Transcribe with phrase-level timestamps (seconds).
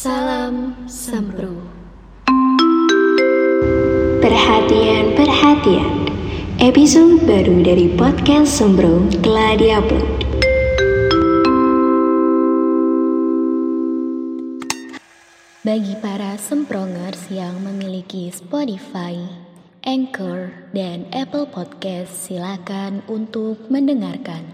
[0.00, 1.60] Salam Sempro.
[4.24, 6.08] Perhatian, perhatian.
[6.56, 10.24] Episode baru dari podcast Sembro telah diupload.
[15.68, 19.20] Bagi para semprongers yang memiliki Spotify,
[19.84, 24.48] Anchor, dan Apple Podcast, silakan untuk mendengarkan.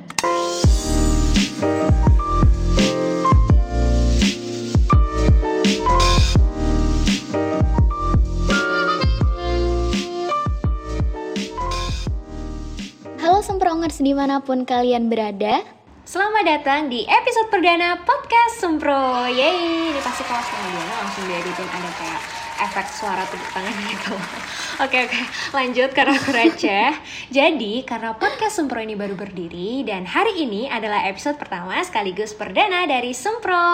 [13.67, 15.59] Semprongers di mana pun kalian berada,
[16.07, 21.91] Selamat datang di episode perdana podcast Sempro Yeay, ini pasti kalau Diana langsung dieditin ada
[21.99, 22.23] kayak
[22.63, 24.15] efek suara tepuk tangan gitu
[24.87, 26.95] Oke oke, lanjut karena aku receh
[27.35, 32.87] Jadi, karena podcast Sempro ini baru berdiri Dan hari ini adalah episode pertama sekaligus perdana
[32.87, 33.67] dari Sempro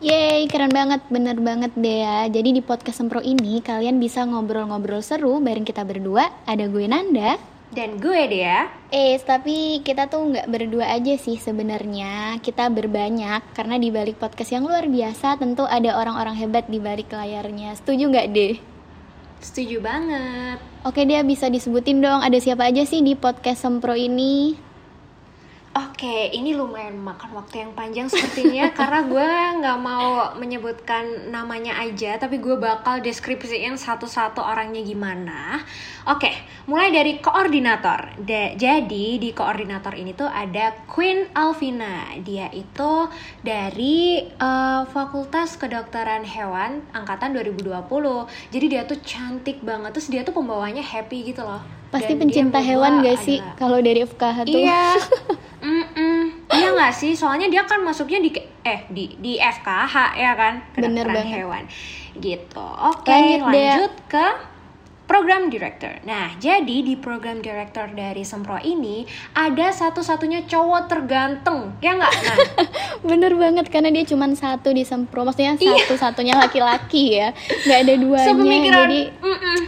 [0.00, 2.24] Yeay, keren banget, bener banget deh ya.
[2.32, 6.24] Jadi di podcast Sempro ini kalian bisa ngobrol-ngobrol seru bareng kita berdua.
[6.48, 7.59] Ada gue Nanda.
[7.70, 12.42] Dan gue Dea Eh, tapi kita tuh nggak berdua aja sih sebenarnya.
[12.42, 17.14] Kita berbanyak karena di balik podcast yang luar biasa tentu ada orang-orang hebat di balik
[17.14, 17.78] layarnya.
[17.78, 18.54] Setuju nggak deh?
[19.40, 24.52] Setuju banget Oke, dia bisa disebutin dong ada siapa aja sih di podcast Sempro ini?
[25.70, 29.30] Oke, ini lumayan makan waktu yang panjang sepertinya karena gue
[29.62, 35.62] nggak mau menyebutkan namanya aja, tapi gue bakal deskripsiin satu-satu orangnya gimana.
[36.10, 36.26] Oke,
[36.66, 38.18] mulai dari koordinator.
[38.18, 42.18] Da- jadi di koordinator ini tuh ada Queen Alvina.
[42.18, 43.06] Dia itu
[43.46, 47.78] dari eh, Fakultas Kedokteran Hewan angkatan 2020.
[48.50, 51.79] Jadi dia tuh cantik banget, terus dia tuh pembawanya happy gitu loh.
[51.90, 54.54] Pasti Dan pencinta hewan gak sih kalau dari FKH tuh?
[54.56, 54.84] Iya.
[55.60, 56.48] Mm-mm.
[56.48, 57.12] Iya nggak sih?
[57.12, 60.54] Soalnya dia kan masuknya di eh di di FKH ya kan?
[60.72, 61.34] Bener Kedokteran banget.
[61.36, 61.62] hewan.
[62.16, 62.66] Gitu.
[62.80, 63.66] Oke, Lanjut, Dea.
[63.76, 64.26] lanjut ke
[65.04, 65.90] program director.
[66.02, 69.02] Nah, jadi di program director dari Sempro ini
[69.32, 71.74] ada satu-satunya cowok terganteng.
[71.80, 72.14] Ya nggak?
[72.14, 72.36] Nah,
[73.10, 75.22] Bener banget karena dia cuma satu di Sempro.
[75.22, 75.82] Maksudnya Iya.
[75.82, 77.34] satu-satunya laki-laki ya.
[77.36, 78.26] Nggak ada duanya.
[78.28, 78.78] sepemikiran.
[78.80, 79.58] Jadi Mm-mm.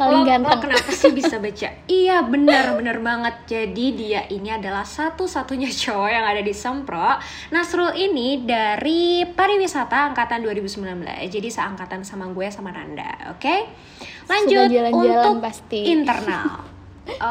[0.00, 0.60] Paling Lo- lo ganteng.
[0.64, 1.68] kenapa sih bisa baca?
[1.84, 3.34] iya benar benar banget.
[3.44, 7.20] Jadi dia ini adalah satu-satunya cowok yang ada di Sempro.
[7.52, 11.04] Nasrul ini dari pariwisata angkatan 2019.
[11.28, 13.54] Jadi seangkatan sama gue sama Nanda, oke?
[14.24, 15.80] Lanjut Sudah jalan-jalan untuk pasti.
[15.84, 16.48] internal.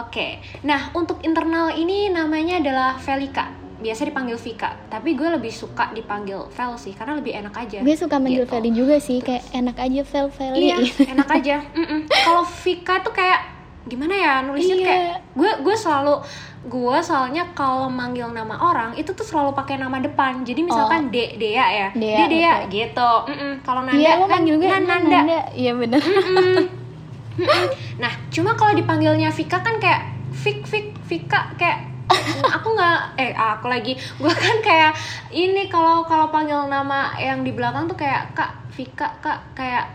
[0.04, 0.44] Oke.
[0.62, 3.48] Nah, untuk internal ini namanya adalah Velika.
[3.80, 7.80] Biasa dipanggil Vika, tapi gue lebih suka dipanggil Vel sih karena lebih enak aja.
[7.80, 8.52] gue suka manggil Gitu.
[8.52, 9.20] Feli juga sih.
[9.20, 10.60] Kayak enak aja Vel Feli.
[10.66, 10.76] Iya,
[11.08, 11.56] enak aja.
[11.80, 12.00] Mm-mm.
[12.06, 13.40] Kalau Vika tuh kayak
[13.86, 14.86] gimana ya nulisnya Iya.
[14.86, 15.04] kayak
[15.34, 16.14] gue gue selalu
[16.62, 20.44] gue soalnya kalau manggil nama orang itu tuh selalu pakai nama depan.
[20.44, 21.98] Jadi misalkan De Dea ya, Oh.
[21.98, 22.70] Dea, De Dea betul.
[22.70, 23.12] gitu.
[23.26, 23.54] Mm-mm.
[23.62, 25.20] Kalau Nanda Iya, kan manggil juga Nan- Nan- Nanda.
[25.24, 25.40] Nanda.
[25.54, 26.02] Iya bener.
[26.02, 26.58] Mm-mm.
[27.40, 27.66] Mm-mm.
[27.98, 31.88] Nah, cuma kalau dipanggilnya Vika kan kayak Vik Vik Vika kayak
[32.56, 34.92] aku nggak eh aku lagi gue kan kayak
[35.30, 39.86] ini kalau kalau panggil nama yang di belakang tuh kayak kak Vika kak kayak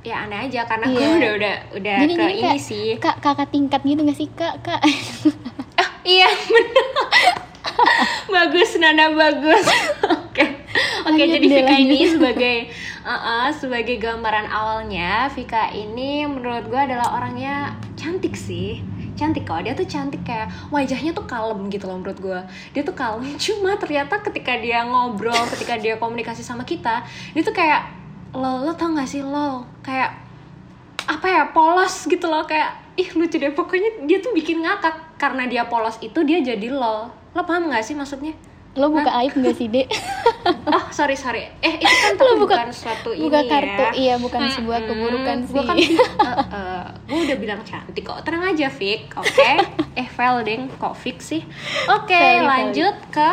[0.00, 1.12] ya aneh aja karena gue Iya.
[1.14, 4.28] udah udah udah Jadi- ke jadi ini kayak, sih Kak, kakak tingkat gitu gak sih
[4.30, 4.54] kak?
[4.60, 4.80] Kak.
[5.76, 6.86] Ah, iya bener
[8.34, 9.64] bagus Nana bagus
[10.02, 10.44] oke
[11.02, 12.10] oke Lanjut jadi Vika ini lanjut.
[12.14, 12.56] sebagai
[13.02, 18.80] uh-uh, sebagai gambaran awalnya Vika ini menurut gue adalah orangnya cantik sih
[19.18, 22.40] cantik kok dia tuh cantik kayak wajahnya tuh kalem gitu loh menurut gue
[22.74, 27.54] dia tuh kalem cuma ternyata ketika dia ngobrol ketika dia komunikasi sama kita dia tuh
[27.54, 27.86] kayak
[28.30, 30.30] lo lo tau gak sih lo kayak
[31.10, 33.50] apa ya polos gitu loh kayak ih lucu deh.
[33.50, 37.82] Pokoknya dia tuh bikin ngakak karena dia polos itu dia jadi lol lo paham gak
[37.82, 38.34] sih maksudnya
[38.78, 39.90] Lo buka aib gak sih, Dek?
[40.64, 41.42] oh sorry sorry.
[41.58, 43.90] Eh itu kan Lo buka- bukan suatu buka ini kartu, ya.
[43.92, 44.88] iya, bukan sebuah Mm-mm.
[44.88, 45.98] keburukan Gua kan sih.
[47.02, 48.22] gue udah bilang cantik kok.
[48.22, 49.50] Tenang aja Vic oke?
[49.92, 51.42] Eh Velding kok Vic sih?
[51.88, 53.30] Oke Veli, lanjut ke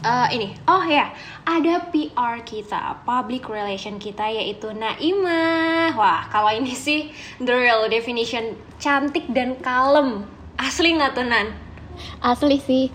[0.00, 0.56] eh, ini.
[0.64, 1.12] Oh ya.
[1.44, 7.08] Ada PR kita public relation kita yaitu Naima wah kalau ini sih
[7.38, 10.24] the real definition cantik dan kalem.
[10.56, 11.52] Asli nggak tuh Nan
[12.20, 12.88] Asli sih.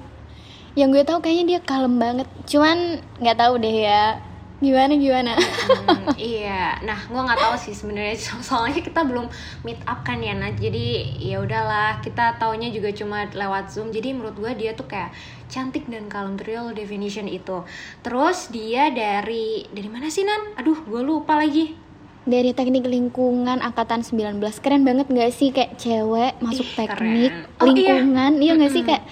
[0.73, 2.25] Yang gue tahu kayaknya dia kalem banget.
[2.43, 2.77] Cuman
[3.17, 4.17] nggak tahu deh ya.
[4.57, 5.35] Gimana gimana?
[5.35, 9.27] Hmm, iya, nah gue nggak tahu sih sebenarnya so- soalnya kita belum
[9.61, 10.87] meet up kan ya, nah jadi
[11.19, 13.91] ya udahlah kita taunya juga cuma lewat zoom.
[13.91, 15.11] Jadi menurut gue dia tuh kayak
[15.45, 17.59] cantik dan kalem real definition itu.
[17.99, 20.55] Terus dia dari dari mana sih Nan?
[20.55, 21.75] Aduh, gue lupa lagi.
[22.23, 27.51] Dari teknik lingkungan angkatan 19 Keren banget gak sih kayak cewek masuk Ih, teknik keren.
[27.59, 27.67] Oh, iya.
[27.67, 28.91] lingkungan Iya, nggak sih Mm-mm.
[28.95, 29.03] kayak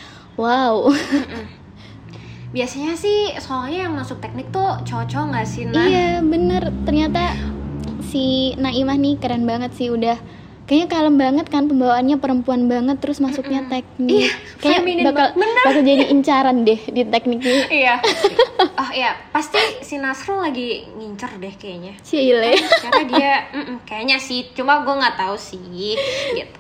[0.42, 0.90] wow.
[2.52, 5.88] Biasanya sih soalnya yang masuk teknik tuh cowok-cowok nggak sih nah?
[5.88, 6.74] Iya bener.
[6.84, 7.38] Ternyata
[8.02, 10.41] si Naimah nih keren banget sih udah
[10.72, 14.08] kayaknya kalem banget kan pembawaannya perempuan banget terus masuknya teknik.
[14.08, 14.32] Iya,
[14.64, 17.64] kayak feminin bakal banget, bakal jadi incaran deh di teknik ini.
[17.84, 18.00] Iya.
[18.80, 19.12] Oh iya.
[19.36, 22.00] Pasti si Nasrul lagi ngincer deh kayaknya.
[22.00, 24.48] Cile cara dia mm-mm, kayaknya sih.
[24.56, 25.60] Cuma gue nggak tahu sih
[26.40, 26.60] gitu.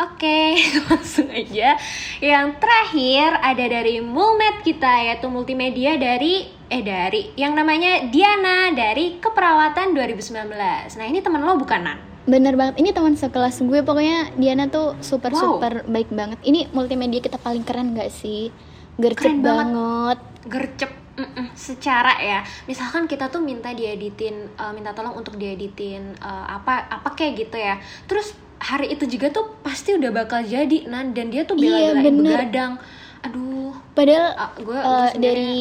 [0.00, 0.56] Oke
[0.88, 1.76] langsung aja.
[2.24, 9.20] Yang terakhir ada dari Mulmed kita yaitu multimedia dari eh dari yang namanya Diana dari
[9.20, 10.48] keperawatan 2019
[10.96, 12.74] nah ini teman lo bukan Nan bener banget.
[12.76, 15.40] Ini teman sekelas gue pokoknya Diana tuh super Wow.
[15.56, 16.40] super baik banget.
[16.40, 18.48] Ini multimedia kita paling keren gak sih?
[18.94, 19.66] Gercep Keren banget.
[19.68, 20.18] banget.
[20.44, 22.40] Gercep mm-mm, secara ya.
[22.64, 27.56] Misalkan kita tuh minta dieditin eh, minta tolong untuk dieditin eh, apa apa kayak gitu
[27.56, 27.76] ya.
[28.04, 31.10] Terus hari itu juga tuh pasti udah bakal jadi nan.
[31.10, 32.22] Dan dia tuh Iya, bela-belain bener.
[32.40, 32.72] begadang.
[33.22, 33.72] Aduh.
[33.92, 35.54] Padahal ah, gue sebenarnya- dari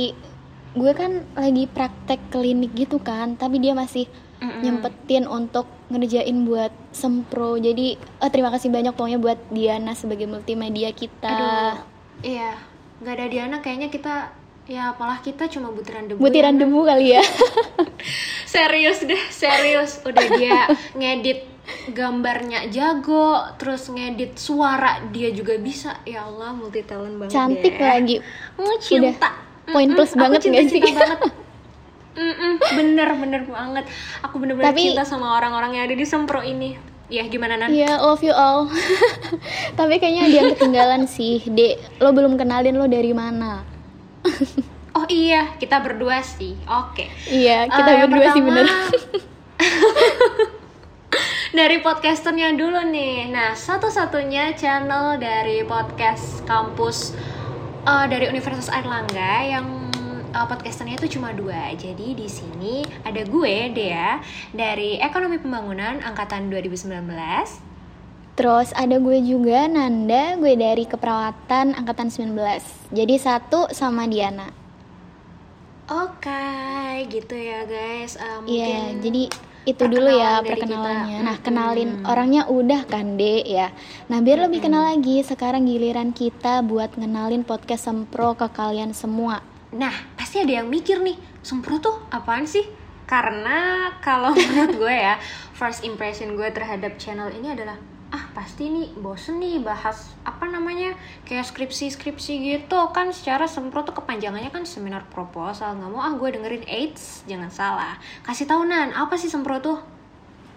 [0.73, 4.09] gue kan lagi praktek klinik gitu kan tapi dia masih
[4.41, 4.59] Mm-mm.
[4.59, 10.89] nyempetin untuk ngerjain buat sempro jadi eh, terima kasih banyak pokoknya buat Diana sebagai multimedia
[10.91, 11.75] kita aduh
[12.25, 12.57] iya
[12.99, 14.33] nggak ada Diana kayaknya kita
[14.65, 16.59] ya apalah kita cuma butiran debu butiran ya.
[16.65, 17.23] debu kali ya
[18.53, 20.59] serius deh serius udah dia
[20.95, 21.53] ngedit
[21.91, 27.83] gambarnya jago terus ngedit suara dia juga bisa ya Allah multi talent banget cantik deh.
[27.83, 28.15] lagi
[28.59, 29.52] Mau cinta.
[29.65, 30.81] Poin Mm-mm, plus aku banget nggak sih?
[30.81, 31.19] banget.
[32.13, 33.85] Mm-mm, bener bener banget.
[34.21, 36.75] Aku bener-bener Tapi- cinta sama orang-orang yang ada di Sempro ini.
[37.07, 37.69] Ya gimana Nan?
[37.69, 38.65] Iya, love you all.
[39.77, 41.99] Tapi kayaknya ada yang ketinggalan sih, Dek.
[41.99, 43.61] Lo belum kenalin lo dari mana?
[44.93, 46.53] Oh iya, kita berdua sih.
[46.63, 47.09] Oke.
[47.25, 48.67] Iya, kita Eh, yang berdua sih pertama, bener.
[51.51, 53.29] dari podcasternya dulu nih.
[53.29, 57.13] Nah, satu-satunya channel dari podcast kampus
[57.83, 59.67] eh, dari Universitas Airlangga yang
[60.31, 61.75] eh, podcasternya itu cuma dua.
[61.75, 64.19] Jadi di sini ada gue Dea
[64.55, 67.71] dari Ekonomi Pembangunan angkatan 2019.
[68.33, 72.33] Terus ada gue juga, Nanda, gue dari keperawatan angkatan 19.
[72.89, 74.49] Jadi satu sama Diana.
[75.85, 78.17] Oke, gitu ya guys.
[78.17, 79.23] Iya, mungkin jadi
[79.63, 81.19] itu dulu ya perkenalannya.
[81.19, 81.25] kita.
[81.25, 82.11] Nah, kenalin Mm-mm.
[82.11, 83.71] orangnya udah kan, Dek ya.
[84.11, 89.39] Nah, biar lebih kenal lagi, sekarang giliran kita buat ngenalin podcast Sempro ke kalian semua.
[89.71, 92.67] Nah, pasti ada yang mikir nih, Sempro tuh apaan sih?
[93.07, 95.15] Karena kalau menurut gue ya,
[95.55, 97.79] first impression gue terhadap channel ini adalah
[98.13, 100.93] ah pasti nih bosen nih bahas apa namanya
[101.25, 102.77] kayak skripsi-skripsi gitu.
[102.93, 107.49] Kan secara sempro tuh kepanjangannya kan seminar proposal nggak mau ah gue dengerin AIDS jangan
[107.49, 107.97] salah.
[108.21, 109.81] Kasih tahu nan apa sih sempro tuh?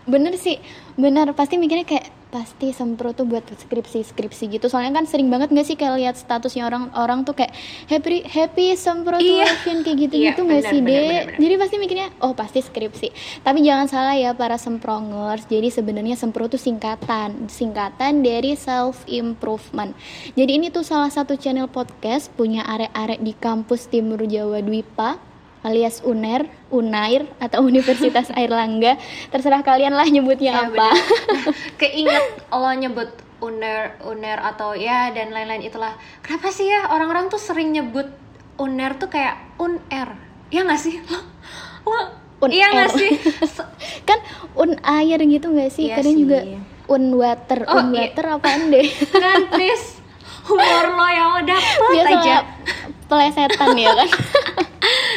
[0.05, 0.61] Bener sih,
[1.01, 1.33] bener.
[1.33, 2.07] Pasti mikirnya kayak
[2.37, 4.69] pasti sempro tuh buat skripsi-skripsi gitu.
[4.69, 7.57] Soalnya kan sering banget gak sih kayak lihat statusnya orang-orang tuh kayak
[7.89, 9.49] happy happy sempro tuh Iya.
[9.65, 11.09] Kayak gitu-gitu Iya, nggak bener, sih, bener, Dek?
[11.09, 11.41] bener, bener.
[11.41, 13.09] Jadi pasti mikirnya oh pasti skripsi.
[13.41, 15.49] Tapi jangan salah ya para semprongers.
[15.49, 19.97] Jadi sebenarnya sempro tuh singkatan, singkatan dari self improvement.
[20.37, 25.17] Jadi ini tuh salah satu channel podcast punya arek-arek di kampus Timur Jawa Dwipa
[25.67, 28.95] alias UNER, UNAIR atau Universitas Airlangga.
[29.29, 30.89] Terserah kalian lah nyebutnya Ya, apa.
[31.81, 35.93] keinget lo nyebut uner uner atau ya dan lain-lain itulah
[36.23, 38.09] kenapa sih ya orang-orang tuh sering nyebut
[38.57, 40.17] uner tuh kayak uner
[40.49, 41.21] ya nggak sih lo
[41.85, 42.01] lo
[42.37, 42.97] Un iya nggak air.
[42.97, 43.11] sih
[44.09, 44.19] kan
[44.55, 45.89] unair gitu nggak sih?
[45.89, 46.23] Iya Kadang sih.
[46.23, 46.39] juga
[46.87, 47.61] unwater.
[47.65, 48.89] Oh, unwater apaan deh?
[49.11, 50.01] kan please
[50.45, 52.37] humor lo yang udah dapet Biasa aja
[53.07, 54.09] pelesetan ya kan?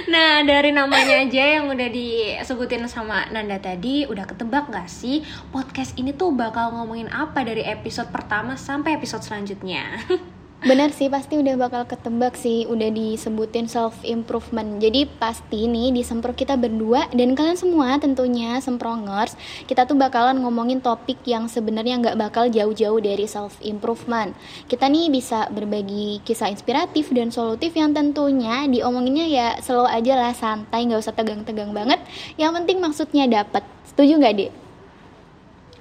[0.09, 5.21] Nah dari namanya aja yang udah disebutin sama Nanda tadi Udah ketebak gak sih
[5.53, 9.85] podcast ini tuh bakal ngomongin apa dari episode pertama sampai episode selanjutnya
[10.59, 14.83] Bener sih, pasti udah bakal ketebak sih, udah disebutin self improvement.
[14.83, 19.39] Jadi pasti nih di sempro kita berdua dan kalian semua tentunya semprongers,
[19.71, 24.35] kita tuh bakalan ngomongin topik yang sebenarnya nggak bakal jauh-jauh dari self improvement.
[24.67, 30.35] Kita nih bisa berbagi kisah inspiratif dan solutif yang tentunya diomonginnya ya slow aja lah,
[30.35, 32.03] santai, nggak usah tegang-tegang banget.
[32.35, 33.63] Yang penting maksudnya dapet.
[33.87, 34.51] Setuju nggak deh?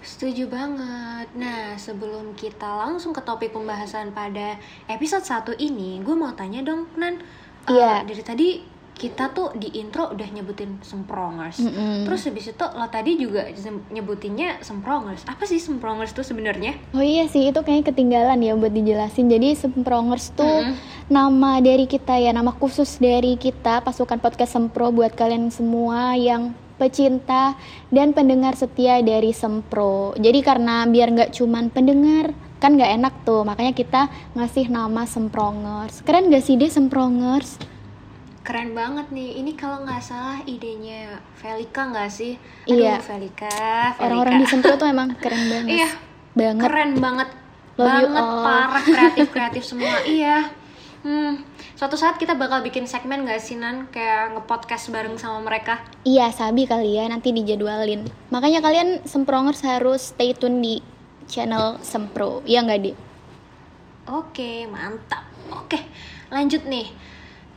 [0.09, 1.29] Setuju banget.
[1.37, 4.57] Nah, sebelum kita langsung ke topik pembahasan pada
[4.88, 7.21] episode 1 ini, gue mau tanya dong, Nan.
[7.69, 8.09] Eh, Iya.
[8.09, 8.49] dari tadi
[8.99, 11.62] kita tuh di intro udah nyebutin semprongers.
[11.62, 12.03] Mm-mm.
[12.03, 13.47] Terus habis itu lo tadi juga
[13.95, 15.23] nyebutinnya semprongers.
[15.23, 16.75] Apa sih semprongers tuh sebenarnya?
[16.91, 19.31] Oh iya sih, itu kayaknya ketinggalan ya buat dijelasin.
[19.31, 20.75] Jadi semprongers tuh Mm-mm.
[21.07, 26.57] nama dari kita ya, nama khusus dari kita pasukan podcast Sempro buat kalian semua yang
[26.78, 27.58] pecinta
[27.90, 30.14] dan pendengar setia dari Sempro.
[30.16, 32.32] Jadi karena biar nggak cuman pendengar,
[32.62, 34.08] kan nggak enak tuh, makanya kita
[34.38, 36.06] ngasih nama Semprongers.
[36.06, 37.58] Keren gak sih deh Semprongers?
[38.49, 39.44] keren banget nih.
[39.44, 42.40] Ini kalau nggak salah idenya Velika nggak sih?
[42.64, 42.97] Aduh, Iya.
[43.04, 43.52] Velika,
[43.92, 44.00] Velika.
[44.00, 45.85] Orang-orang di Sempro tuh emang keren banget.
[45.85, 45.88] Iya.
[46.38, 46.62] Banget.
[46.64, 47.28] keren banget
[47.78, 50.50] Love banget parah kreatif kreatif semua iya
[51.02, 51.32] hmm
[51.78, 56.35] suatu saat kita bakal bikin segmen gak sih Nan kayak ngepodcast bareng sama mereka Iya,
[56.35, 58.02] sabi kali ya nanti dijadwalin.
[58.35, 60.75] Makanya kalian Semprongers harus stay tune di
[61.28, 62.40] channel Sempro.
[62.42, 62.92] Iya nggak, Di?
[64.08, 65.20] oke mantap
[65.52, 65.76] oke
[66.32, 66.88] lanjut nih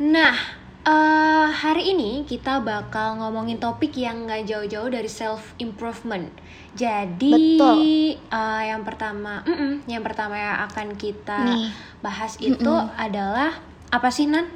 [0.04, 0.36] nah
[0.84, 6.28] eh, hari ini kita bakal ngomongin topik yang gak jauh-jauh dari self improvement
[6.76, 7.80] jadi Betul.
[8.28, 11.72] eh, yang pertama mm-mm, yang pertama yang akan kita Nih.
[12.04, 13.56] bahas itu adalah
[13.92, 14.48] apa sih Nan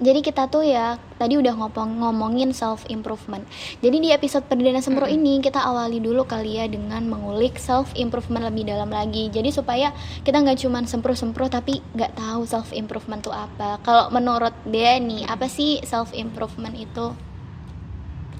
[0.00, 3.44] Jadi kita tuh ya tadi udah ngomong ngomongin self improvement.
[3.84, 8.48] Jadi di episode perdana Sempro ini kita awali dulu kali ya dengan mengulik self improvement
[8.48, 9.28] lebih dalam lagi.
[9.28, 9.92] Jadi supaya
[10.24, 13.76] kita nggak cuman sempro-sempro tapi nggak tahu self improvement tuh apa.
[13.84, 17.12] Kalau menurut dia nih apa sih self improvement itu?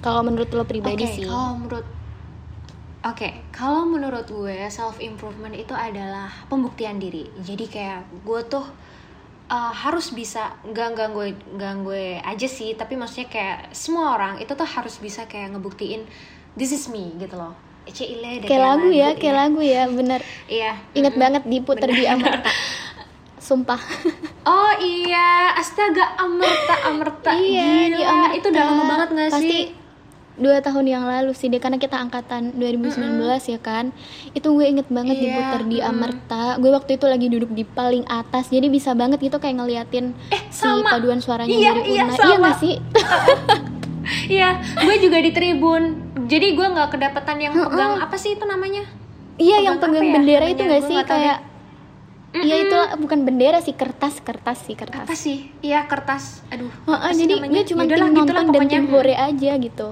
[0.00, 1.29] Kalau menurut lo pribadi Oke, sih.
[1.29, 1.87] Kalau menurut
[3.00, 7.29] Oke, kalau menurut gue self improvement itu adalah pembuktian diri.
[7.45, 8.65] Jadi kayak gue tuh
[9.50, 10.87] uh, harus bisa gue
[11.59, 16.07] nggak gue aja sih, tapi maksudnya kayak semua orang itu tuh harus bisa kayak ngebuktiin
[16.54, 17.52] this is me gitu loh.
[18.47, 19.40] Kayak lagu ya, kayak iya.
[19.42, 20.21] lagu ya, bener.
[20.47, 20.73] Iya.
[20.95, 21.25] Ingat mm-mm.
[21.26, 22.50] banget diputer di Amarta.
[23.50, 23.80] Sumpah.
[24.47, 28.37] Oh iya, astaga Amerta Amerta iya, Gila, di Amarta.
[28.38, 29.64] itu udah lama banget gak Pasti sih?
[30.40, 32.97] Dua tahun yang lalu sih deh karena kita angkatan 2019
[33.47, 33.92] ya kan
[34.32, 35.78] itu gue inget banget Iya, diputar di.
[35.78, 40.16] Amerta gue waktu itu lagi duduk di paling atas jadi bisa banget gitu kayak ngeliatin
[40.16, 40.90] si Eh, sama.
[40.90, 42.25] paduan suaranya Iya, dari iya, Una sama.
[42.25, 42.75] iya nggak sih
[44.28, 45.82] Iya, gue juga di tribun.
[46.25, 48.82] Jadi gue nggak kedapatan yang pegang apa sih itu namanya?
[49.37, 50.52] iya yang Pegang ya bendera namanya?
[50.52, 51.38] itu Gue sih kayak
[52.37, 55.49] iya itu bukan bendera sih kertas kertas sih kertas Apa sih?
[55.61, 56.42] Iya kertas.
[56.49, 56.70] Aduh.
[56.85, 57.52] Apa sih jadi namanya?
[57.52, 58.70] gue cuma tim gitulah nonton dan pokoknya.
[58.73, 59.88] tim hore aja gitu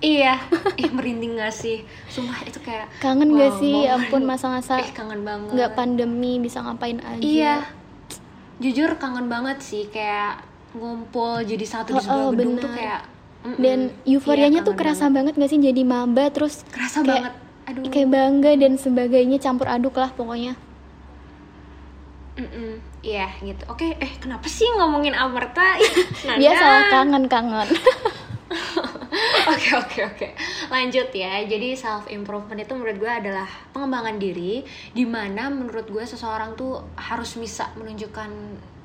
[0.00, 0.40] Iya,
[0.80, 1.84] ih merinding gak sih?
[2.06, 4.00] Sumpah itu kayak kangen gak wow, sih ya momen.
[4.02, 5.52] ampun masa-masa Ih kangen banget.
[5.52, 7.54] nggak pandemi bisa ngapain aja Iya.
[8.58, 10.40] Jujur kangen banget sih kayak
[10.72, 12.76] ngumpul jadi satu di Oh, sebuah oh, gedung tuh benar.
[12.76, 13.00] kayak
[13.42, 13.58] mm-mm.
[13.58, 15.32] dan euforianya Iya, tuh kerasa banget.
[15.34, 17.34] gak sih jadi maba terus Kerasa kayak- banget.
[17.62, 17.82] Aduh.
[17.86, 20.56] kayak bangga dan sebagainya campur aduk lah pokoknya.
[23.00, 23.62] Iya gitu.
[23.66, 25.76] Oke, eh kenapa sih ngomongin Amerta?
[26.34, 27.68] Biasa kangen kangen
[29.56, 30.28] Oke oke oke.
[30.70, 31.42] Lanjut ya.
[31.42, 34.62] Jadi self improvement itu menurut gue adalah pengembangan diri
[34.94, 38.30] di mana menurut gue seseorang tuh harus bisa menunjukkan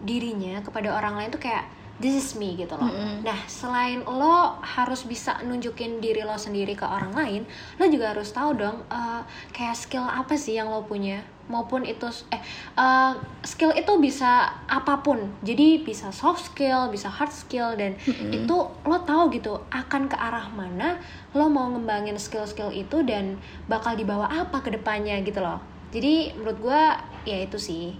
[0.01, 1.69] dirinya kepada orang lain tuh kayak
[2.01, 2.89] this is me gitu loh.
[3.22, 7.41] Nah selain lo harus bisa nunjukin diri lo sendiri ke orang lain
[7.79, 9.22] lo juga harus tahu dong eh,
[9.55, 12.42] kayak skill apa sih yang lo punya maupun itu eh
[12.78, 13.14] eh,
[13.46, 15.22] skill itu bisa apa pun.
[15.46, 17.98] Jadi bisa soft skill bisa hard skill dan
[18.34, 20.98] itu lo tahu gitu akan ke arah mana
[21.36, 23.38] lo mau ngembangin skill-skill itu dan
[23.70, 25.62] bakal dibawa apa ke depannya gitu loh.
[25.94, 27.96] Jadi menurut gua ya itu sih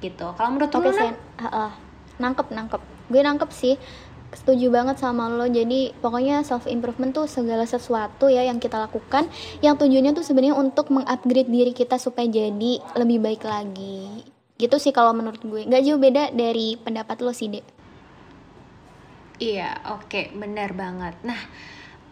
[0.00, 0.26] gitu.
[0.34, 1.14] Kalau menurut oke lo sen.
[1.40, 1.70] Heeh.
[2.20, 2.80] nangkep nangkep.
[3.10, 3.74] Gue nangkep sih
[4.30, 5.46] setuju banget sama lo.
[5.46, 9.26] Jadi pokoknya self improvement tuh segala sesuatu ya yang kita lakukan.
[9.62, 14.24] Yang tujuannya tuh sebenarnya untuk mengupgrade diri kita supaya jadi lebih baik lagi.
[14.60, 15.66] Gitu sih kalau menurut gue.
[15.66, 17.66] Nggak jauh beda dari pendapat lo sih dek.
[19.40, 21.16] Iya, oke, benar banget.
[21.24, 21.40] Nah,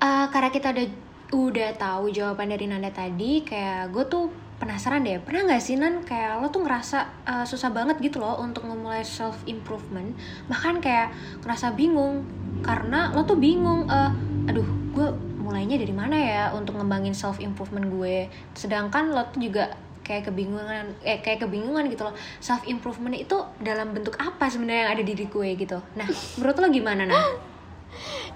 [0.01, 0.87] eh, karena kita udah
[1.29, 4.27] udah tahu jawaban dari Nanda tadi, kayak gue tuh
[4.59, 8.39] penasaran deh, pernah nggak sih Nan kayak lo tuh ngerasa eh, susah banget gitu loh
[8.43, 10.13] untuk memulai self improvement,
[10.51, 11.15] bahkan kayak
[11.47, 12.27] ngerasa bingung
[12.67, 14.11] karena lo tuh bingung, eh,
[14.51, 19.73] aduh, gue mulainya dari mana ya untuk ngembangin self improvement gue, sedangkan lo tuh juga
[20.09, 24.93] kayak kebingungan eh kayak kebingungan gitu loh self improvement itu dalam bentuk apa sebenarnya yang
[24.97, 25.79] ada di diri gue gitu?
[26.01, 26.09] Nah
[26.41, 27.21] menurut lo gimana Nan?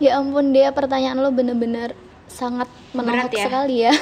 [0.04, 1.96] ya ampun dia pertanyaan lo bener-bener
[2.32, 3.44] sangat menohok ya?
[3.46, 3.92] sekali ya.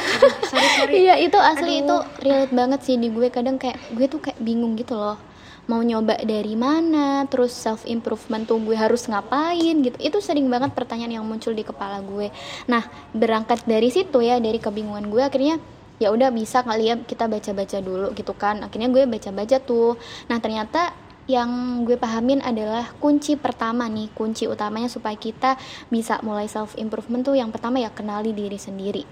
[0.47, 0.95] Sorry sorry.
[1.05, 1.83] Iya itu asli Aduh.
[1.83, 3.27] itu relate banget sih di gue.
[3.29, 5.19] Kadang kayak gue tuh kayak bingung gitu loh.
[5.67, 9.99] Mau nyoba dari mana terus self improvement tuh gue harus ngapain gitu.
[9.99, 12.31] Itu sering banget pertanyaan yang muncul di kepala gue.
[12.71, 15.59] Nah berangkat dari situ ya dari kebingungan gue akhirnya
[16.01, 18.63] ya udah bisa kali ya kita baca-baca dulu gitu kan.
[18.63, 19.99] Akhirnya gue baca-baca tuh.
[20.31, 21.51] Nah ternyata yang
[21.83, 25.55] gue pahamin adalah kunci pertama nih kunci utamanya supaya kita
[25.87, 29.07] bisa mulai self improvement tuh yang pertama ya kenali diri sendiri.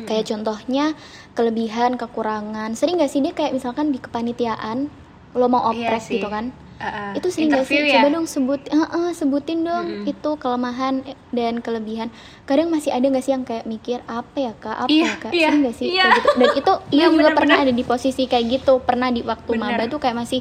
[0.00, 0.94] Kayak contohnya
[1.34, 2.72] kelebihan kekurangan.
[2.72, 4.86] Sering gak sih dia kayak misalkan di kepanitiaan
[5.30, 6.16] lo mau Iya oprek sih.
[6.16, 6.54] gitu kan?
[6.80, 7.76] Uh, uh, itu sering gak sih?
[7.76, 8.00] Ya?
[8.00, 12.08] coba dong sebut Heeh, sebutin dong itu kelemahan dan kelebihan.
[12.42, 14.76] Kadang masih ada gak sih yang kayak mikir apa ya kak?
[14.78, 15.30] Apa Iya, ya kak?
[15.30, 16.00] iya, sering gak sih iya.
[16.00, 16.30] kayak gitu?
[16.32, 17.66] Dan itu iya Iya, juga bener, pernah bener.
[17.68, 19.62] ada di posisi kayak gitu pernah di waktu Bener.
[19.68, 20.40] maba tuh kayak masih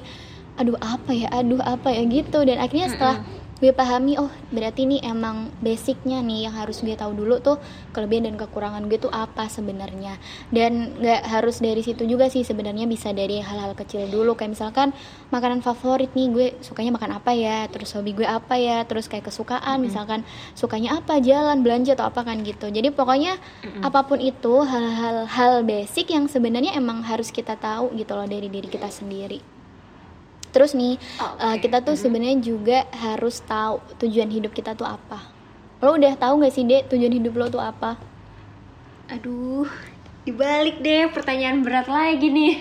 [0.59, 1.31] aduh apa ya?
[1.31, 2.03] Aduh apa ya?
[2.03, 2.39] Gitu.
[2.43, 3.23] Dan akhirnya setelah
[3.59, 7.59] gue pahami oh berarti ini emang basicnya nih yang harus gue tahu dulu tuh
[7.91, 10.15] kelebihan dan kekurangan gue tuh apa sebenarnya.
[10.51, 14.35] Dan nggak harus dari situ juga sih sebenarnya bisa dari hal-hal kecil dulu.
[14.39, 14.87] Kayak misalkan
[15.31, 17.67] makanan favorit nih gue sukanya makan apa ya?
[17.67, 18.83] Terus hobi gue apa ya?
[18.87, 20.23] Terus kayak kesukaan misalkan
[20.55, 21.19] sukanya apa?
[21.19, 22.71] Jalan belanja atau apa kan gitu.
[22.71, 23.35] Jadi pokoknya
[23.83, 28.47] apa pun itu hal-hal hal basic yang sebenarnya emang harus kita tahu gitu loh dari
[28.47, 29.58] diri kita sendiri
[30.49, 31.61] Terus nih, Oh, uh, oke.
[31.61, 35.21] kita tuh sebenarnya juga harus tahu tujuan hidup kita tuh apa.
[35.79, 37.95] Lo udah tahu gak sih, Dek, tujuan hidup lo tuh apa?
[39.07, 39.65] Aduh,
[40.21, 42.53] dibalik deh pertanyaan berat lagi nih.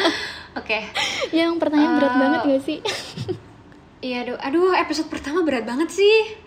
[0.58, 0.86] Oke.
[1.30, 2.78] Yang pertanyaan berat Uh, banget gak sih?
[3.98, 6.38] Iya, aduh, aduh, episode pertama berat banget sih.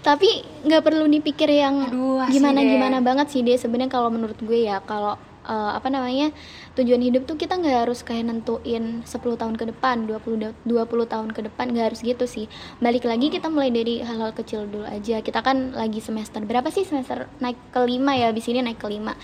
[0.00, 0.28] Tapi
[0.60, 2.68] nggak perlu dipikir yang Aduh, asli gimana deh.
[2.68, 3.56] gimana banget sih, Dek.
[3.56, 5.16] Sebenarnya kalau menurut gue ya, kalau
[5.50, 6.30] uh, apa namanya
[6.78, 11.10] tujuan hidup tuh kita nggak harus kayak nentuin 10 tahun ke depan 20 da- 20
[11.10, 12.46] tahun ke depan nggak harus gitu sih.
[12.78, 15.18] Balik lagi kita mulai dari hal-hal kecil dulu aja.
[15.18, 17.26] Kita kan lagi semester berapa sih semester?
[17.42, 19.18] Naik kelima ya abis ini naik kelima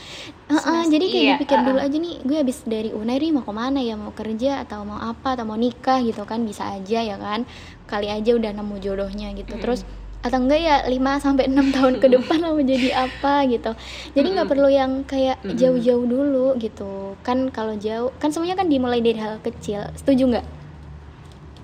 [0.46, 1.86] Heeh, Semester- jadi kayak iya, dipikir dulu uh-uh.
[1.86, 3.94] aja nih gue habis dari Unai nih mau ke mana ya?
[3.94, 5.34] Mau kerja atau mau apa?
[5.38, 6.42] Atau mau nikah gitu kan?
[6.42, 7.46] Bisa aja ya kan?
[7.86, 9.54] Kali aja udah nemu jodohnya gitu.
[9.58, 9.86] Terus
[10.26, 13.70] atau enggak ya 5 sampai 6 tahun ke depan lo mau jadi apa gitu.
[14.18, 17.14] Jadi nggak perlu yang kayak jauh-jauh dulu gitu.
[17.22, 19.86] Kan kalau jauh kan semuanya kan dimulai dari hal kecil.
[19.94, 20.46] Setuju nggak?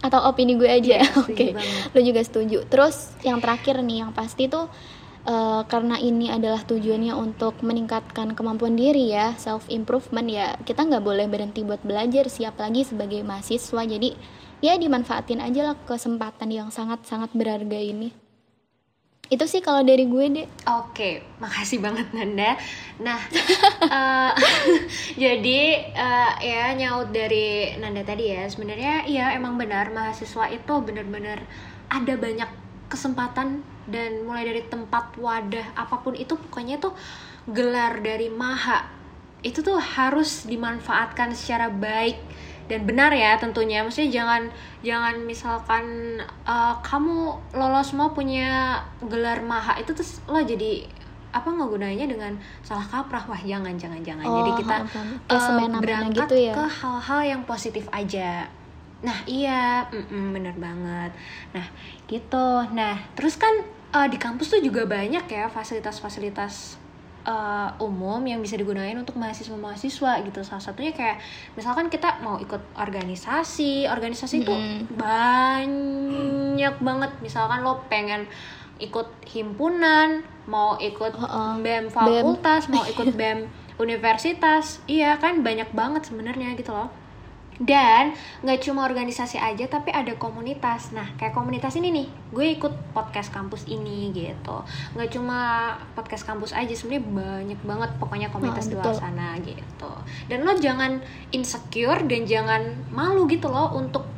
[0.06, 1.02] Atau opini gue aja?
[1.26, 1.46] Setuju Oke.
[1.58, 1.90] banget.
[1.90, 2.58] Lo juga setuju.
[2.70, 4.70] Terus yang terakhir nih yang pasti tuh
[5.26, 11.02] eh, karena ini adalah tujuannya untuk meningkatkan kemampuan diri ya self improvement ya kita nggak
[11.02, 14.14] boleh berhenti buat belajar sih apalagi sebagai mahasiswa jadi
[14.62, 18.21] ya dimanfaatin aja lah kesempatan yang sangat sangat berharga ini
[19.32, 22.52] itu sih kalau dari gue deh Oke, makasih banget Nanda.
[23.00, 23.16] Nah,
[23.96, 24.32] eh,
[25.24, 31.40] jadi eh, ya nyaut dari Nanda tadi ya, sebenarnya iya emang benar mahasiswa itu benar-benar
[31.88, 32.50] ada banyak
[32.92, 36.92] kesempatan dan mulai dari tempat wadah apa pun itu pokoknya tuh
[37.48, 38.86] gelar dari maha
[39.42, 42.20] itu tuh harus dimanfaatkan secara baik
[42.70, 43.82] dan benar ya tentunya.
[43.82, 44.42] Maksudnya jangan
[44.82, 45.84] jangan misalkan
[46.46, 50.84] uh, kamu lolos semua punya gelar maha itu terus lo jadi
[51.32, 53.24] apa ngegunainnya dengan salah kaprah?
[53.24, 54.24] Wah jangan jangan jangan.
[54.26, 55.08] Jadi Oh, kita paham, paham.
[55.24, 56.52] Kayak uh, semena-mena berangkat gitu ya.
[56.52, 58.46] ke hal-hal yang positif aja.
[59.02, 59.88] Nah iya.
[59.88, 61.10] Mm-mm, bener banget.
[61.56, 61.66] Nah
[62.04, 62.46] gitu.
[62.76, 63.52] Nah terus kan
[63.96, 66.81] uh, di kampus tuh juga banyak ya fasilitas-fasilitas
[67.26, 70.40] uh, umum yang bisa digunakan untuk mahasiswa-mahasiswa gitu.
[70.42, 71.18] Salah satunya kayak
[71.54, 74.94] misalkan kita mau ikut organisasi, organisasi itu Mm-mm.
[74.98, 77.10] banyak banget.
[77.22, 78.26] Misalkan lo pengen
[78.82, 81.52] ikut himpunan, mau ikut Oh, oh.
[81.62, 83.46] BEM fakultas, mau ikut BEM
[83.78, 84.82] universitas.
[84.90, 87.01] Iya kan banyak banget sebenarnya gitu loh.
[87.62, 88.10] Dan
[88.42, 90.90] nggak cuma organisasi aja tapi ada komunitas.
[90.90, 94.66] Nah kayak komunitas ini nih, gue ikut podcast kampus ini gitu.
[94.98, 95.38] Nggak cuma
[95.94, 99.92] podcast kampus aja, sebenarnya banyak banget pokoknya komunitas Ah, di luar sana gitu.
[100.26, 100.98] Dan lo jangan
[101.30, 104.10] insecure dan jangan malu gitu loh untuk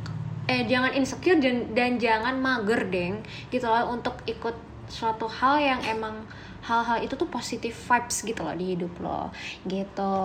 [0.45, 4.53] eh jangan insecure dan dan jangan mager deng gitu loh untuk ikut
[4.85, 6.25] suatu hal yang emang
[6.65, 9.29] hal-hal itu tuh positive vibes gitu loh di hidup lo
[9.69, 10.17] gitu.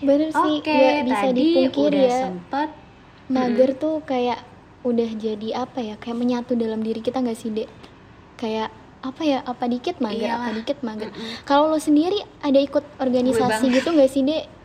[0.00, 2.68] Bener sih Oke, nggak bisa tadi dipungkiri udah ya sempet
[3.28, 4.40] mager tuh kayak
[4.82, 7.70] udah jadi apa ya kayak menyatu dalam diri kita nggak sih dek
[8.34, 10.58] kayak apa ya apa dikit mager apa Iyalah.
[10.58, 11.42] dikit mager Mm-mm.
[11.46, 14.44] kalau lo sendiri ada ikut organisasi gitu nggak sih dek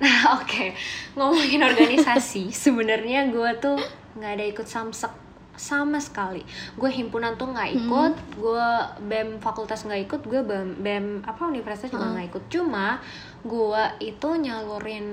[0.00, 0.72] Nah, oke.
[1.12, 3.76] Ngomongin organisasi, sebenarnya gue tuh
[4.16, 5.12] nggak ada ikut samsek
[5.60, 6.40] sama sekali.
[6.72, 8.68] Gue himpunan tuh nggak ikut, gue
[9.04, 12.44] bem fakultas nggak ikut, gue bem, bem apa universitas juga nggak ikut.
[12.48, 12.96] Cuma
[13.40, 15.06] gue itu nyalurin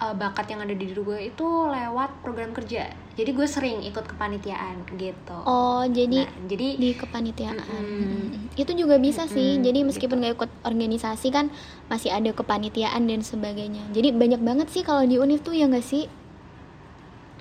[0.00, 2.88] uh, bakat yang ada di diri gue itu lewat program kerja.
[3.12, 5.36] Jadi gue sering ikut kepanitiaan gitu.
[5.44, 7.56] oh jadi Nah, jadi di kepanitiaan.
[7.58, 8.52] Mm-mm.
[8.56, 11.48] itu juga bisa sih Mm-mm, jadi meskipun nggak ikut organisasi kan
[11.88, 15.84] masih ada kepanitiaan dan sebagainya jadi banyak banget sih kalau di univ tuh ya nggak
[15.84, 16.04] sih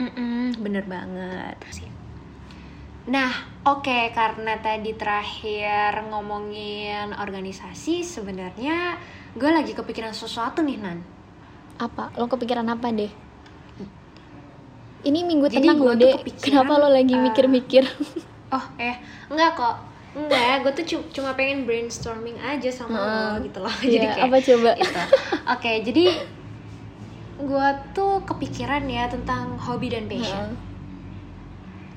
[0.01, 1.55] Mm-mm, bener banget.
[3.01, 3.33] Nah,
[3.65, 8.77] oke karena tadi terakhir ngomongin organisasi, sebenarnya
[9.31, 10.99] gue lagi kepikiran sesuatu nih Nan.
[11.79, 13.11] apa lo kepikiran apa deh
[15.01, 17.83] ini minggu Jadi tenang lo tuh deh kepikiran, kenapa lo lagi uh, mikir-mikir
[18.51, 18.99] Oh, eh,
[19.31, 19.75] enggak kok.
[20.11, 23.71] Enggak, gue tuh cu- cuma pengen brainstorming aja sama lo gitu loh.
[23.81, 25.01] Jadi Iya, kayak apa coba gitu.
[25.55, 26.05] Oke, jadi
[27.41, 30.51] gue tuh kepikiran ya tentang hobi dan passion.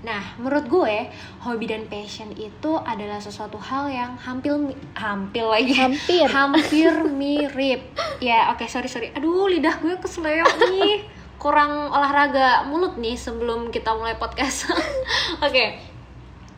[0.04, 1.08] Nah, menurut gue,
[1.40, 4.52] hobi dan passion itu adalah sesuatu hal yang hampir
[4.92, 6.28] hampir lagi Hampir.
[6.36, 7.80] hampir mirip.
[8.20, 9.08] Ya, oke sorry sorry.
[9.16, 11.24] Aduh, lidah gue kesleo nih.
[11.34, 14.64] kurang olahraga mulut nih sebelum kita mulai podcast.
[15.44, 15.76] Oke.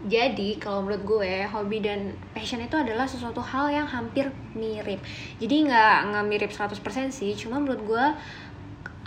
[0.06, 5.02] Jadi kalau menurut gue hobi dan passion itu adalah sesuatu hal yang hampir mirip.
[5.42, 6.78] Jadi nggak nggak mirip 100%
[7.10, 8.04] sih, cuma menurut gue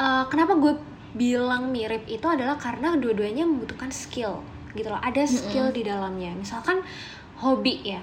[0.03, 0.73] uh, kenapa gue
[1.13, 4.41] bilang mirip itu adalah karena dua-duanya membutuhkan skill
[4.77, 5.01] gitu loh.
[5.01, 6.33] Ada skill di dalamnya.
[6.37, 6.85] Misalkan
[7.41, 8.01] hobi ya.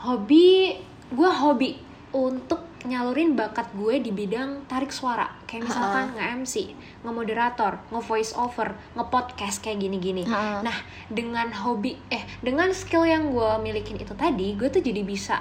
[0.00, 0.76] Hobi
[1.12, 1.76] gue hobi
[2.10, 6.72] untuk nyalurin bakat gue di bidang tarik suara kayak misalkan nge-MC,
[7.04, 10.24] nge-moderator, nge-voice over, nge-podcast kayak gini-gini.
[10.24, 10.64] Ha.
[10.64, 10.78] Nah,
[11.12, 15.36] dengan hobi eh dengan skill yang gue milikin itu tadi, gue tuh jadi bisa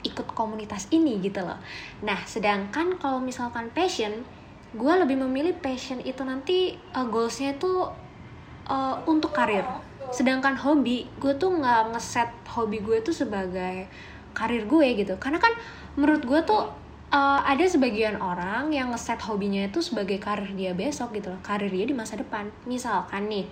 [0.00, 1.60] ikut komunitas ini gitu loh.
[2.00, 4.24] Nah, sedangkan kalau misalkan passion,
[4.70, 7.90] gue lebih memilih passion itu nanti uh, goalsnya itu
[8.70, 9.66] uh, untuk karir.
[10.14, 13.90] Sedangkan hobi, gue tuh nggak ngeset hobi gue tuh sebagai
[14.30, 15.14] karir gue gitu.
[15.18, 15.50] Karena kan
[15.98, 16.70] menurut gue tuh
[17.10, 21.40] uh, ada sebagian orang yang ngeset hobinya itu sebagai karir dia besok gitu loh.
[21.42, 22.46] Karir dia di masa depan.
[22.66, 23.46] Misalkan nih,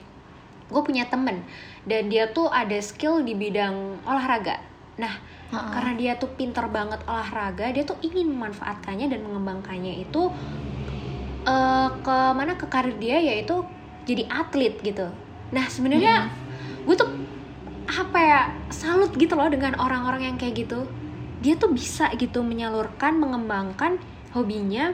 [0.71, 1.43] gue punya temen
[1.83, 4.63] dan dia tuh ada skill di bidang olahraga.
[4.99, 5.15] Nah,
[5.55, 5.71] Ha-ha.
[5.73, 10.29] karena dia tuh pinter banget olahraga, dia tuh ingin memanfaatkannya dan mengembangkannya itu
[11.49, 13.65] eh ke mana ke karir dia yaitu
[14.05, 15.09] jadi atlet gitu.
[15.53, 16.29] Nah, sebenarnya
[16.85, 17.09] gue tuh
[17.89, 20.85] apa ya salut gitu loh dengan orang-orang yang kayak gitu.
[21.41, 23.97] Dia tuh bisa gitu menyalurkan, mengembangkan
[24.37, 24.93] hobinya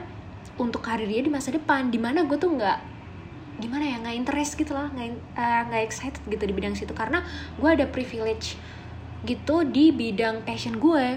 [0.55, 1.91] untuk karir dia di masa depan.
[1.91, 2.95] Di mana gue tuh nggak
[3.55, 5.15] gimana ya nggak interest gitu loh nggak
[5.71, 7.23] nggak excited gitu di bidang situ karena
[7.55, 8.59] gue ada privilege
[9.23, 11.15] gitu di bidang passion gue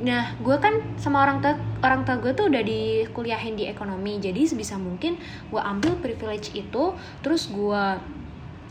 [0.00, 4.44] nah gue kan sama orang tua orang tua gue tuh udah dikuliahin di ekonomi jadi
[4.44, 5.16] sebisa mungkin
[5.48, 6.92] gue ambil privilege itu
[7.24, 7.84] terus gue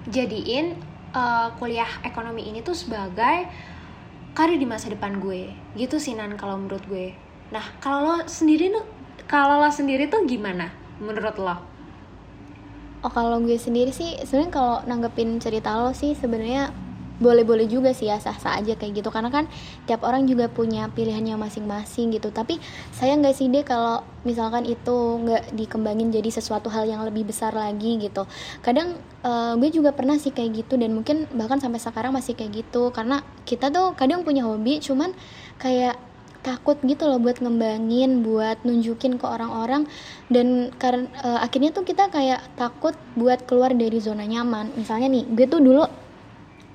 [0.09, 0.77] jadiin
[1.13, 3.49] eh, kuliah ekonomi ini tuh sebagai
[4.33, 5.51] karir di masa depan gue.
[5.75, 7.11] Gitu sih nan kalau menurut gue.
[7.51, 8.85] Nah kalau lo sendiri tuh
[9.27, 11.57] kalau lo sendiri tuh gimana menurut lo?
[12.99, 16.71] Oh kalau gue sendiri sih sebenarnya kalau nanggepin cerita lo sih sebenarnya
[17.19, 19.11] boleh-boleh juga sih ya sah-sah aja kayak gitu.
[19.11, 19.45] Karena kan
[19.85, 22.31] tiap orang juga punya pilihannya masing-masing gitu.
[22.31, 22.57] Tapi
[22.95, 27.51] saya nggak sih deh kalau misalkan itu nggak dikembangin jadi sesuatu hal yang lebih besar
[27.51, 28.23] lagi gitu.
[28.63, 32.65] Kadang eh, gue juga pernah sih kayak gitu dan mungkin bahkan sampai sekarang masih kayak
[32.65, 32.89] gitu.
[32.95, 35.11] Karena kita tuh kadang punya hobi cuman
[35.59, 35.99] kayak
[36.39, 39.91] takut gitu loh buat ngembangin, buat nunjukin ke orang-orang.
[40.31, 41.11] Dan karena
[41.43, 44.71] akhirnya tuh kita kayak takut buat keluar dari zona nyaman.
[44.79, 45.83] Misalnya nih, gue tuh dulu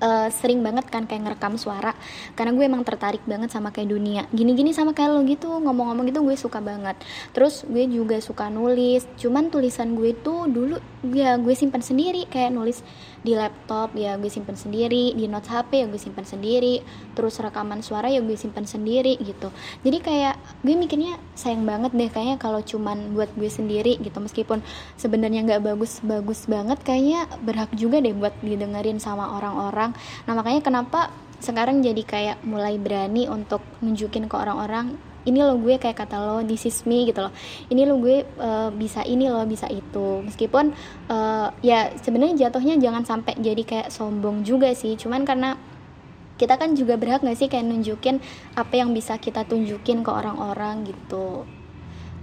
[0.01, 1.95] eh, sering banget kan kayak ngerekam suara.
[2.33, 4.23] Karena gue emang tertarik banget sama kayak dunia.
[4.31, 6.95] Gini-gini sama kayak lo gitu ngomong-ngomong gitu gue suka banget.
[7.31, 9.07] Terus gue juga suka nulis.
[9.19, 10.79] Cuman tulisan gue tuh dulu
[11.11, 12.81] ya gue simpan sendiri kayak nulis
[13.25, 16.85] di laptop ya gue simpan sendiri di notes HP ya gue simpan sendiri
[17.17, 19.49] terus rekaman suara ya gue simpan sendiri gitu.
[19.81, 24.21] Jadi kayak gue mikirnya sayang banget deh kayaknya kalau cuman buat gue sendiri gitu.
[24.21, 24.61] Meskipun
[25.01, 29.97] sebenarnya nggak bagus-bagus banget kayaknya berhak juga deh buat didengerin sama orang-orang.
[30.29, 31.09] Nah makanya kenapa
[31.41, 36.37] sekarang jadi kayak mulai berani untuk nunjukin ke orang-orang ini lo gue kayak kata lo
[36.45, 37.33] this is me gitu loh
[37.73, 40.71] ini lo gue eh, bisa ini lo bisa itu meskipun
[41.09, 45.57] eh, ya sebenarnya jatuhnya jangan sampai jadi kayak sombong juga sih cuman karena
[46.35, 48.19] kita kan juga berhak gak sih kayak nunjukin
[48.59, 51.47] apa yang bisa kita tunjukin ke orang-orang gitu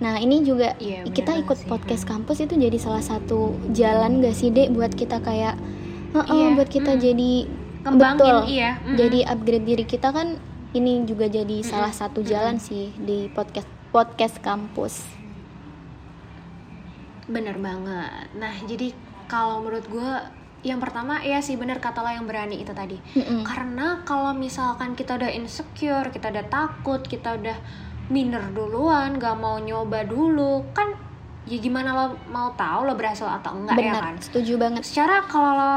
[0.02, 1.68] nah ini juga bener kita ikut sih.
[1.68, 5.56] podcast kampus itu jadi salah satu jalan gak sih dek buat kita kayak
[6.12, 7.00] "Heeh, Iya, buat kita mm.
[7.00, 7.32] jadi
[7.82, 8.96] Kembangin, betul iya, mm.
[9.00, 10.38] jadi upgrade diri kita kan
[10.72, 15.04] ini juga jadi salah satu jalan sih di podcast podcast kampus
[17.22, 18.28] Bener banget.
[18.36, 18.92] Nah, jadi
[19.30, 20.12] kalau menurut gue
[20.62, 22.98] yang pertama ya sih bener kata lo yang berani itu tadi.
[23.18, 23.46] Mm-mm.
[23.46, 27.56] Karena kalau misalkan kita udah insecure, kita udah takut, kita udah
[28.10, 30.92] minder duluan, gak mau nyoba dulu, kan
[31.42, 34.14] ya gimana lo mau tahu lo berhasil atau enggak ya benar kan?
[34.22, 35.74] setuju banget Secara kalau lo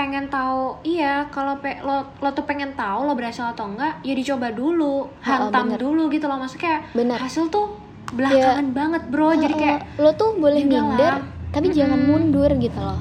[0.00, 4.16] pengen tahu, iya kalau pe- lo lo tuh pengen tahu lo berhasil atau enggak, ya
[4.16, 5.78] dicoba dulu, hantam bener.
[5.78, 6.40] dulu gitu loh.
[6.40, 7.18] Maksudnya kayak Bener.
[7.20, 7.76] hasil tuh
[8.10, 11.14] belakangan banget bro, jadi Heeh, kayak lo tuh boleh ya minder
[11.50, 12.10] tapi jangan Mm-mm.
[12.10, 12.98] mundur gitu loh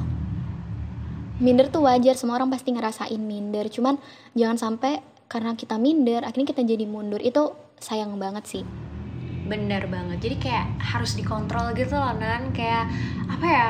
[1.39, 3.97] minder tuh wajar semua orang pasti ngerasain minder cuman
[4.33, 7.41] jangan sampai karena kita minder akhirnya kita jadi mundur itu
[7.77, 8.63] sayang banget sih
[9.49, 10.21] Bener banget.
[10.21, 12.53] Jadi kayak harus dikontrol gitu loh Nan.
[12.53, 12.85] Kayak
[13.25, 13.67] apa ya?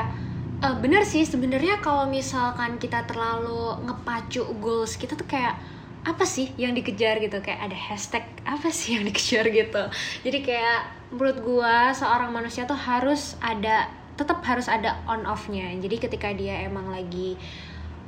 [0.60, 5.56] Eh, bener sih sebenarnya kalau misalkan kita terlalu ngepacu goals kita tuh kayak
[6.00, 7.40] apa sih yang dikejar gitu?
[7.44, 9.82] Kayak ada hashtag apa sih yang dikejar gitu?
[10.24, 15.72] Jadi kayak menurut gua seorang manusia tuh harus ada tetap harus ada on off-nya.
[15.80, 17.36] Jadi ketika dia emang lagi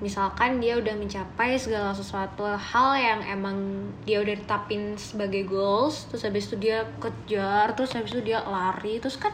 [0.03, 6.27] misalkan dia udah mencapai segala sesuatu hal yang emang dia udah tetapin sebagai goals terus
[6.27, 9.31] habis itu dia kejar terus habis itu dia lari terus kan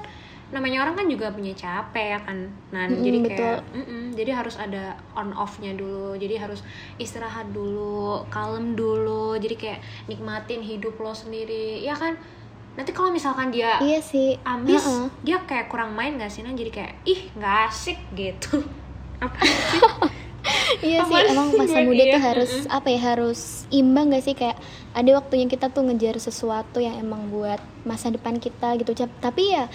[0.48, 2.38] namanya orang kan juga punya capek ya kan
[2.72, 3.36] nah Mm-mm, jadi betul.
[3.36, 6.64] kayak mm-mm, jadi harus ada on off-nya dulu jadi harus
[6.96, 11.84] istirahat dulu kalem dulu jadi kayak nikmatin hidup lo sendiri.
[11.84, 12.16] Ya kan?
[12.78, 14.38] Nanti kalau misalkan dia iya sih.
[14.46, 15.04] ambis Heeh.
[15.26, 16.54] dia kayak kurang main gak sih Nan?
[16.56, 18.64] jadi kayak ih nggak asik gitu.
[19.24, 19.82] Apa sih?
[20.80, 24.34] Iya sih, emang masa muda Iya, tuh harus apa ya harus imbang gak sih?
[24.38, 24.56] Kayak
[24.94, 28.94] ada waktunya kita tuh ngejar sesuatu yang emang buat masa depan kita gitu.
[29.20, 29.66] Tapi ya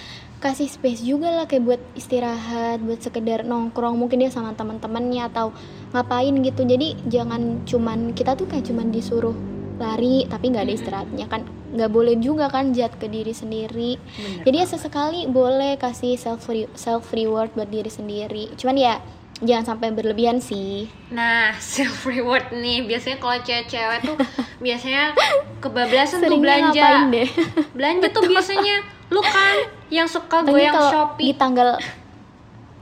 [0.43, 5.55] kasih space juga lah kayak buat istirahat, buat sekedar nongkrong mungkin dia sama teman-temannya atau
[5.95, 6.67] ngapain gitu.
[6.67, 9.31] Jadi jangan cuman kita tuh kayak cuman disuruh
[9.79, 11.47] lari tapi nggak ada istirahatnya kan.
[11.71, 13.95] Nggak boleh juga kan jat ke diri sendiri.
[13.95, 16.43] Bener jadi ya sesekali boleh kasih self
[16.75, 18.51] self reward buat diri sendiri.
[18.59, 18.99] Cuman ya
[19.39, 20.91] jangan sampai berlebihan sih.
[21.09, 24.17] Nah, self reward nih biasanya kalau cewek-cewek tuh
[24.65, 25.15] biasanya
[25.63, 27.07] kebablasan tuh belanja.
[27.07, 27.29] deh?
[27.71, 29.55] Belanja tuh biasanya lu kan
[29.87, 31.23] yang suka Tapi goyang kalau Shopee.
[31.23, 31.69] di tanggal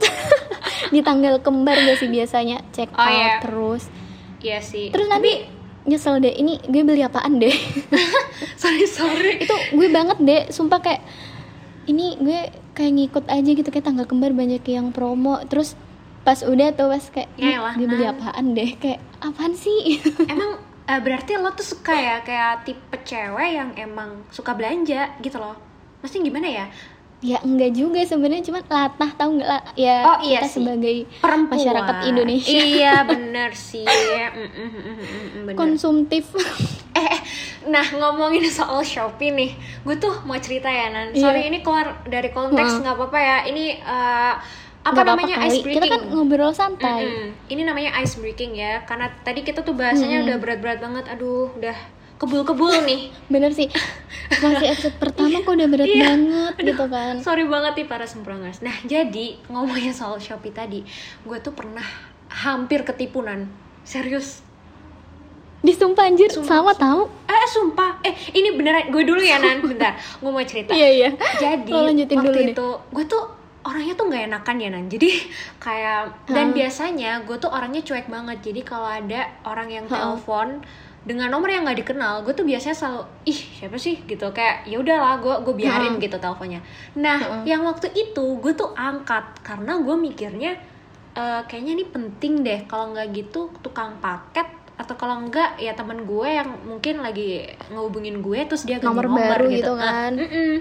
[0.94, 3.36] di tanggal kembar gak sih biasanya check Oh, out iya.
[3.38, 3.82] terus
[4.40, 4.88] Iya sih.
[4.88, 5.46] terus nanti
[5.82, 7.52] nyesel deh ini gue beli apaan deh
[8.56, 9.32] sorry sorry.
[9.44, 11.02] itu gue banget deh sumpah kayak
[11.84, 12.40] ini gue
[12.72, 15.74] kayak ngikut aja gitu kayak tanggal kembar banyak yang promo terus
[16.22, 19.52] pas udah tuh pas kayak Ya "Ih, elah, gue beli Nan." apaan deh kayak apaan
[19.52, 25.18] sih Emang eh, berarti lo tuh suka ya kayak tipe cewek yang emang suka belanja
[25.18, 25.54] gitu loh.
[26.02, 26.66] Maksudnya gimana ya?
[27.22, 30.54] ya enggak juga sebenarnya cuman latah tahu nggak lah ya Oh, iya kita sih.
[30.58, 31.54] sebagai Perempuan.
[31.54, 32.50] Masyarakat Indonesia.
[32.50, 33.86] Iya, bener sih.
[33.86, 34.02] Mm,
[34.34, 35.54] mm, mm, mm, mm, bener.
[35.54, 36.34] konsumtif
[36.98, 37.20] eh, eh,
[37.70, 41.14] nah ngomongin soal Shopee nih, gue tuh mau cerita ya Nan.
[41.14, 41.22] Iya.
[41.22, 43.38] Sorry ini keluar dari konteks nggak apa-apa ya.
[43.46, 44.34] Ini eh,
[44.82, 45.46] apa apa-apa namanya kali.
[45.46, 45.92] ice kita breaking?
[45.94, 47.28] kan ngobrol santai Mm-mm.
[47.46, 51.06] Ini namanya ice breaking ya, karena tadi kita tuh bahasanya udah berat-berat banget.
[51.06, 53.10] Aduh, udah kebul-kebul nih.
[53.32, 53.66] bener sih
[54.32, 56.06] masih episode pertama kok udah berat Iya.
[56.08, 58.58] banget Aduh, gitu kan Sorry banget nih para semprongers.
[58.60, 60.80] Nah, jadi ngomongin soal Shopee tadi,
[61.20, 61.84] gue tuh pernah
[62.30, 63.50] hampir ketipu Nan.
[63.82, 64.40] Serius.
[65.60, 68.02] disumpah anjir Sumpah, sama tahu Eh, sumpah.
[68.02, 69.62] Eh, ini beneran gue dulu ya Nan.
[69.62, 70.72] Bentar, gue mau cerita.
[70.72, 73.22] iya iya jadi Lo lanjutin waktu dulu itu gue tuh
[73.62, 75.10] orangnya tuh nggak enakan ya nan jadi
[75.60, 76.54] kayak dan Hah?
[76.56, 80.18] biasanya gue tuh orangnya cuek banget jadi kalau ada orang yang Hah?
[80.18, 80.66] telepon
[81.02, 84.78] dengan nomor yang nggak dikenal gue tuh biasanya selalu ih siapa sih gitu kayak ya
[84.78, 86.02] udahlah gue gue biarin Hah?
[86.02, 86.62] gitu teleponnya
[86.94, 87.42] nah Heeh.
[87.50, 90.52] yang waktu itu gue tuh angkat karena gue mikirnya
[91.12, 96.02] eh, kayaknya ini penting deh kalau nggak gitu tukang paket atau kalau enggak ya teman
[96.02, 100.12] gue yang mungkin lagi ngehubungin gue terus dia Nomor baru gitu Nah, kan.
[100.16, 100.54] mm-mm.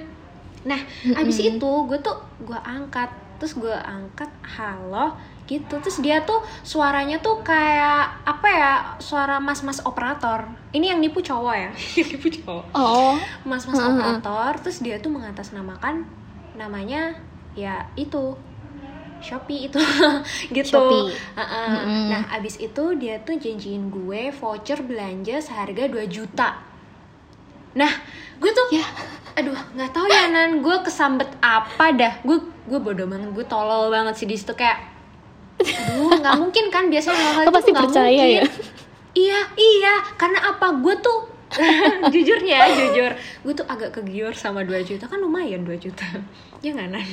[0.62, 0.78] Nah,
[1.18, 1.58] abis Mm-mm.
[1.58, 3.10] itu gue tuh gue angkat,
[3.42, 5.18] terus gue angkat halo
[5.52, 10.48] gitu, terus dia tuh suaranya tuh kayak apa ya, suara mas-mas operator.
[10.72, 11.70] Ini yang nipu cowok ya,
[12.16, 12.64] nipu cowok.
[12.72, 13.92] oh Mas-mas Heeh.
[13.92, 16.08] operator, terus dia tuh mengatasnamakan
[16.56, 17.20] namanya
[17.52, 18.40] ya itu
[19.22, 19.78] Shopee itu
[20.56, 20.66] gitu.
[20.82, 21.14] Shopee.
[21.38, 21.70] Heeh.
[21.78, 22.06] Mm-mm.
[22.10, 26.58] Nah, abis itu dia tuh janjiin gue voucher belanja seharga 2 juta.
[27.78, 27.92] Nah,
[28.42, 28.84] gue tuh ya
[29.32, 32.36] aduh nggak tahu ya nan gue kesambet apa dah gue
[32.68, 34.76] gue bodoh banget gue tolol banget sih di situ kayak
[35.62, 38.38] aduh nggak mungkin kan biasanya hal-hal itu pasti nggak percaya mungkin.
[38.38, 38.44] ya?
[39.12, 40.68] iya iya karena apa?
[40.80, 41.20] Gue tuh
[42.14, 43.12] jujurnya jujur.
[43.44, 45.04] Gue tuh agak kegiur sama 2 juta.
[45.06, 46.08] Kan lumayan 2 juta.
[46.64, 47.04] Ya nggak nan?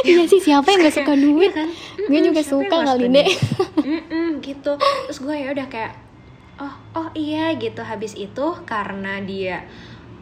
[0.00, 1.52] Iya sih siapa yang gak suka duit?
[1.52, 1.68] Iya kan?
[2.08, 3.38] Gue Mm-mm, juga siapa yang suka kali deh duit?
[3.84, 4.72] Mm-mm, gitu.
[4.80, 5.92] Terus gue ya udah kayak
[6.58, 7.80] oh oh iya gitu.
[7.80, 9.62] Habis itu karena dia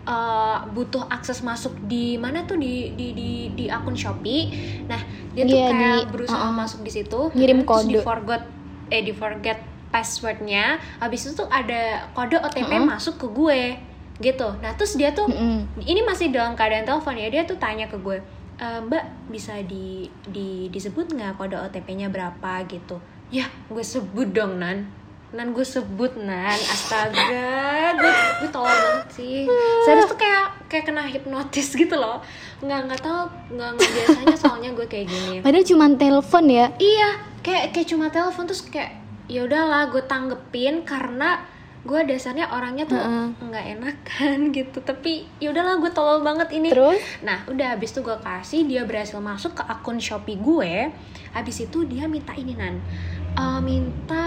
[0.08, 4.48] eh, butuh akses masuk di mana tuh di di di, di akun Shopee
[4.84, 4.98] nah
[5.30, 6.56] dia tuh Iya, kayak di- berusaha uh-uh.
[6.56, 8.02] masuk di situ Ngirim terus di kode.
[8.02, 8.42] forgot
[8.88, 10.64] eh di forget passwordnya
[10.96, 12.88] habis itu tuh ada kode OTP Uh-uh.
[12.88, 13.60] masuk ke gue
[14.18, 15.68] gitu nah terus dia tuh Mm-mm.
[15.80, 18.18] ini masih dalam keadaan telepon ya dia tuh tanya ke gue
[18.54, 24.56] "E, mbak bisa di, di disebut nggak kode OTP-nya berapa gitu ya gue sebut dong
[24.56, 24.88] nan
[25.28, 26.56] nan gue sebut nan.
[26.56, 28.12] Astaga gue
[28.44, 29.44] gue tolol banget sih.
[29.84, 32.24] Serius tuh kayak kayak kena hipnotis gitu loh.
[32.64, 35.44] Nggak nggak tahu nggak nggak biasanya soalnya gue kayak gini.
[35.44, 36.66] Padahal cuma telepon ya?
[36.80, 37.10] Iya
[37.44, 38.96] kayak kayak cuma telepon terus kayak
[39.28, 41.44] ya udahlah gue tanggepin karena
[41.88, 43.00] gue dasarnya orangnya tuh
[43.38, 44.78] nggak enakan gitu.
[44.82, 46.68] Tapi ya udahlah gue tolol banget ini.
[46.72, 47.00] Terus?
[47.22, 50.92] Nah, udah habis itu gue kasih, dia berhasil masuk ke akun Shopee gue.
[51.32, 52.80] Habis itu dia minta ini nan,
[53.38, 54.26] Eh, minta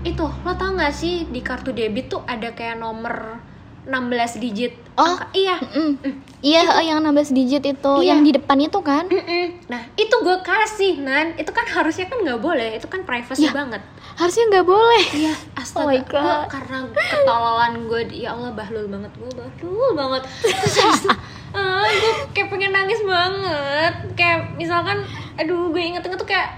[0.00, 3.42] itu, lo tau gak sih di kartu debit tuh ada kayak nomor
[3.82, 3.98] 16
[4.38, 4.78] digit.
[4.94, 5.02] Oh.
[5.08, 5.56] Angka- iya.
[5.58, 5.92] Mm.
[6.38, 8.08] iya yang 16 digit itu Iya.
[8.08, 9.58] yang di depan itu kan Mm-mm.
[9.66, 11.34] Nah, itu gue kasih nan.
[11.34, 13.52] Itu kan harusnya kan nggak boleh, itu kan privacy Ya.
[13.52, 13.82] banget.
[14.14, 15.94] harusnya nggak boleh Iya, Oh astaga.
[16.04, 16.46] Gua God.
[16.48, 20.22] karena ketololan gue, ya Allah bahlul banget, gue bahlul banget.
[20.42, 21.10] Terus itu
[21.48, 25.00] ah gue kayak pengen nangis banget kayak misalkan
[25.34, 26.50] aduh gue inget-inget tuh kayak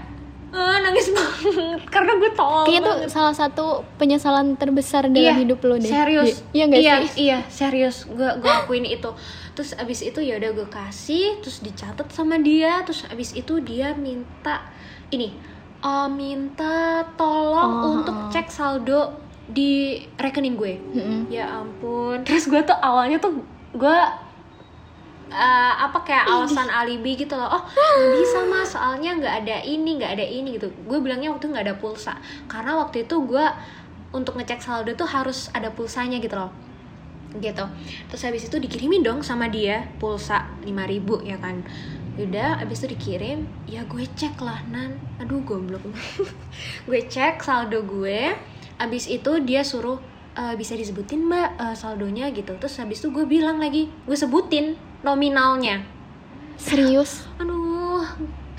[0.51, 5.59] ah nangis banget karena gue tolol Kayaknya tuh salah satu penyesalan terbesar dalam Iya, hidup
[5.61, 5.87] lo deh.
[5.87, 7.09] serius Iya nggak iya, sih?
[7.21, 9.07] iya serius gue gue akuin itu
[9.51, 13.91] terus abis itu ya udah gue kasih terus dicatat sama dia terus abis itu dia
[13.93, 14.63] minta
[15.09, 15.31] ini
[15.79, 18.27] eh, minta tolong Oh, untuk oh.
[18.27, 21.21] cek saldo di rekening gue Mm-mm.
[21.27, 23.39] ya ampun terus gue tuh awalnya tuh
[23.71, 23.97] gue
[25.31, 27.47] eh, apa kayak alasan alibi gitu loh.
[27.47, 28.67] Oh nggak bisa mas.
[28.75, 30.67] Soalnya nggak ada ini nggak ada ini gitu.
[30.83, 32.19] Gue bilangnya waktu nggak ada pulsa.
[32.51, 33.45] Karena waktu itu gue
[34.11, 36.51] untuk ngecek saldo tuh harus ada pulsanya gitu loh.
[37.39, 37.63] Gitu.
[38.11, 41.63] Terus habis itu dikirimin dong sama dia pulsa 5000 ya kan.
[42.19, 43.47] Udah habis itu dikirim.
[43.71, 44.99] Ya gue cek lah nan.
[45.23, 45.79] Aduh goblok.
[46.87, 48.35] Gue cek saldo gue.
[48.75, 49.95] Habis itu dia suruh
[50.35, 52.51] "Eh, bisa disebutin mbak eh, saldonya gitu.
[52.59, 55.83] Terus habis itu gue bilang lagi gue sebutin nominalnya
[56.55, 57.25] Serius?
[57.37, 58.05] aduh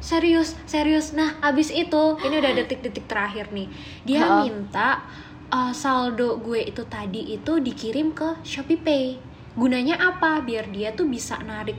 [0.02, 3.70] serius serius nah abis itu ini udah detik-detik terakhir nih
[4.02, 5.07] dia minta
[5.48, 9.05] uh, saldo gue itu tadi itu dikirim ke Shopee Pay
[9.55, 11.78] gunanya apa biar dia tuh bisa narik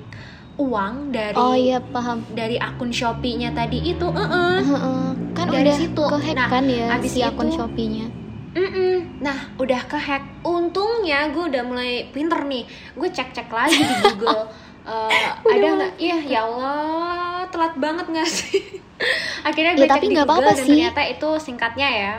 [0.55, 2.21] uang dari Oh iya paham.
[2.31, 5.03] dari akun Shopee-nya tadi itu eh Heeh.
[5.33, 6.03] Kan Dari udah situ.
[6.05, 8.05] kehack Nah, kan ya abis si akun Shopee-nya.
[8.53, 9.17] Mm-mm.
[9.19, 10.21] Nah, udah kehack.
[10.41, 12.63] Untungnya gue udah mulai pinter nih.
[12.93, 14.45] Gue cek-cek lagi di Google.
[14.83, 15.91] Eh, ada nggak?
[15.95, 18.83] Iya, ya Allah, telat banget nggak sih?
[19.47, 20.67] Akhirnya gue Ya, cek tapi di Google apa-apa dan sih.
[20.67, 22.13] ternyata itu singkatnya ya.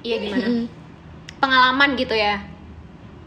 [0.00, 0.46] Iya gimana?
[0.46, 0.64] Mm-mm.
[1.36, 2.46] Pengalaman gitu ya.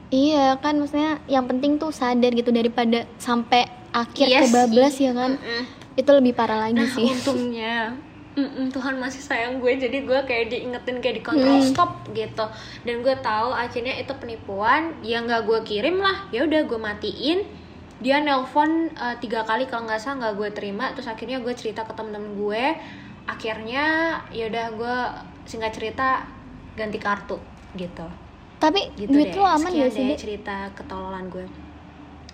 [0.08, 5.36] Iya kan maksudnya yang penting tuh sadar gitu daripada sampai akhir Yes, kebablas ya kan.
[5.36, 5.62] Mm-mm.
[5.94, 7.04] Itu lebih parah lagi Nah, sih.
[7.04, 8.00] untungnya
[8.36, 11.70] mm-mm, Tuhan masih sayang gue jadi gue kayak diingetin kayak dikontrol Hmm.
[11.70, 12.46] stop gitu.
[12.86, 16.30] Dan gue tahu akhirnya itu penipuan yang nggak gue kirim lah.
[16.30, 17.40] Ya udah gue matiin.
[18.00, 20.94] Dia nelpon eh, tiga kali kalau nggak salah nggak gue terima.
[20.96, 22.66] Terus akhirnya gue cerita ke temen-temen gue.
[23.26, 23.86] Akhirnya
[24.32, 24.98] ya udah gue
[25.46, 26.26] singkat cerita
[26.74, 27.38] ganti kartu
[27.76, 28.08] gitu.
[28.60, 29.40] Tapi gitu duit deh.
[29.40, 31.46] lu aman Sekian gak sih, deh cerita ketololan gue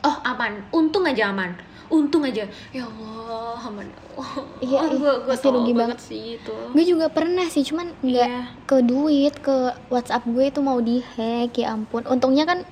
[0.05, 1.51] oh aman untung aja aman
[1.89, 5.97] untung aja ya Allah aman Allah Iya, gue gue rugi banget.
[5.99, 8.41] sih itu Gue juga pernah sih, cuman nggak Iya.
[8.63, 12.07] ke duit, ke WhatsApp gue itu mau dihack ya ampun.
[12.07, 12.63] Untungnya kan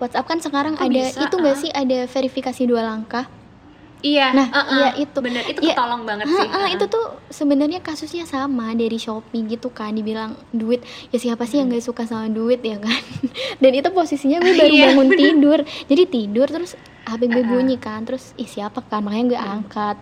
[0.00, 1.60] WhatsApp kan sekarang Kok ada bisa, itu nggak ah?
[1.60, 3.28] sih ada verifikasi dua langkah.
[4.02, 4.76] Iya Nah, uh-uh.
[4.76, 5.18] iya itu.
[5.18, 5.72] bener itu Iya.
[5.72, 6.34] ketolong banget sih.
[6.36, 6.74] Ha-ha, uh-uh.
[6.74, 10.82] itu tuh sebenarnya kasusnya sama dari Shopee gitu kan dibilang duit.
[11.08, 11.78] Ya siapa sih yang Hmm.
[11.78, 12.98] gak suka sama duit ya kan?
[13.62, 15.58] Dan itu posisinya gue baru Iya, bangun tidur.
[15.86, 19.00] Jadi tidur terus HP gue bunyi kan terus ih siapa kan?
[19.00, 19.96] Makanya gue angkat.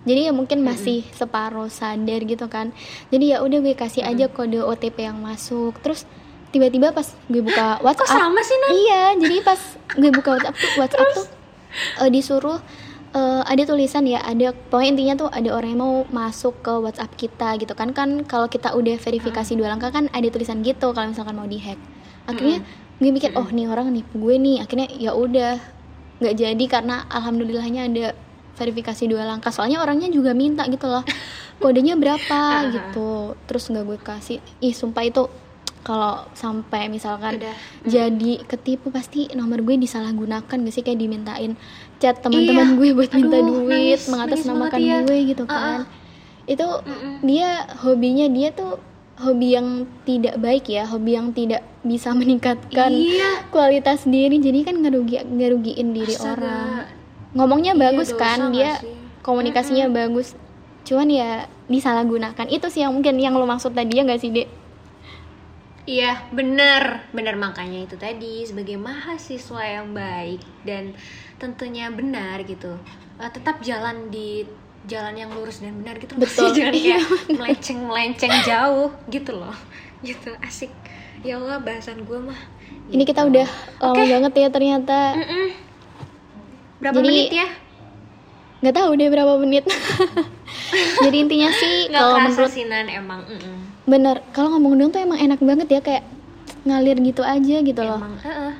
[0.00, 2.72] Jadi ya mungkin masih separuh sadar gitu kan.
[3.08, 5.76] Jadi ya udah gue kasih aja kode OTP yang masuk.
[5.78, 6.08] Terus
[6.48, 8.70] tiba-tiba pas gue buka kok WhatsApp sama sih Nan?
[8.72, 9.60] Iya, jadi pas
[9.92, 11.26] gue buka WhatsApp tuh, WhatsApp tuh
[12.00, 12.58] eh, disuruh
[13.14, 17.12] eh, ada tulisan ya, ada pokoknya intinya tuh ada orang yang mau masuk ke WhatsApp
[17.18, 21.10] kita gitu kan kan kalau kita udah verifikasi dua langkah kan ada tulisan gitu kalau
[21.10, 21.78] misalkan mau dihack.
[22.30, 22.62] Akhirnya
[23.00, 24.56] gue mikir oh nih orang nipu gue nih.
[24.62, 25.58] Akhirnya ya udah
[26.20, 28.06] nggak jadi karena alhamdulillahnya ada
[28.54, 29.50] verifikasi dua langkah.
[29.50, 31.02] Soalnya orangnya juga minta gitu loh.
[31.62, 33.34] Kodenya berapa gitu.
[33.48, 34.38] Terus nggak gue kasih.
[34.62, 35.26] Ih sumpah itu
[35.80, 37.56] kalau sampai misalkan Udah.
[37.88, 41.56] jadi ketipu pasti nomor gue disalahgunakan gak sih kayak dimintain
[42.00, 42.76] chat teman-teman Iya.
[42.76, 45.28] gue buat minta Aduh, duit nangis, mengatasnamakan nangis banget gue ya.
[45.28, 45.80] gitu kan
[46.44, 47.14] itu Mm-mm.
[47.22, 48.72] dia hobinya dia tuh
[49.16, 49.68] hobi yang
[50.02, 53.46] tidak baik ya hobi yang tidak bisa meningkatkan Iya.
[53.48, 56.34] kualitas diri jadi kan ngerugi ngerugiin diri Astaga.
[56.34, 56.68] orang
[57.30, 58.96] ngomongnya Iya, bagus kan nggak dia sih?
[59.20, 60.32] komunikasinya bagus
[60.80, 61.30] cuman ya
[61.66, 64.48] disalahgunakan itu sih yang mungkin yang lo maksud tadi ya gak sih dek
[65.82, 70.94] Iya, bener, bener makanya itu tadi sebagai mahasiswa yang baik dan
[71.40, 72.76] tentunya benar gitu,
[73.16, 74.44] eh, tetap jalan di
[74.84, 76.22] jalan yang lurus dan benar gitu, loh.
[76.22, 76.52] Betul.
[76.56, 79.56] jangan Iya, kayak melenceng melenceng jauh gitu loh,
[80.06, 80.68] gitu asik.
[81.20, 82.36] Ya Allah bahasan gue mah.
[82.88, 83.30] ini kita gitu.
[83.30, 83.48] udah
[83.78, 85.46] lama banget ya ternyata Mm-mm.
[86.78, 87.48] Berapa Jadi, menit ya?
[88.60, 89.64] nggak tahu deh berapa menit
[91.04, 93.20] jadi intinya sih kalau menurut sih Nan emang.
[93.22, 93.56] mm-mm.
[93.84, 96.04] bener kalau ngomong dong tuh emang enak banget ya kayak
[96.62, 98.52] ngalir gitu aja gitu loh Emang, heeh.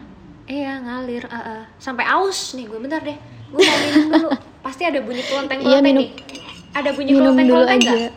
[0.51, 1.63] Iya ngalir, heeh.
[1.79, 3.15] sampai aus nih gue bentar deh.
[3.49, 4.29] Gue mau minum dulu.
[4.61, 6.03] Pasti ada bunyi kelenteng Iya, kelenteng minum.
[6.03, 6.11] nih.
[6.73, 8.13] Ada bunyi minum kelenteng dulu kelenteng aja nggak?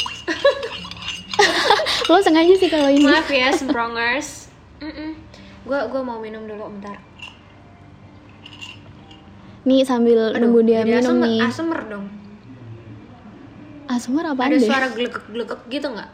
[2.10, 4.50] lo sengaja sih kalau ini Maaf ya, semprongers.
[5.64, 6.98] Gue gue mau minum dulu bentar.
[9.64, 12.06] nih sambil Aduh, nunggu dia minum asem- nih Asemer dong.
[13.86, 16.10] asmar apa ada deh suara gelegek-gelegek gitu nggak?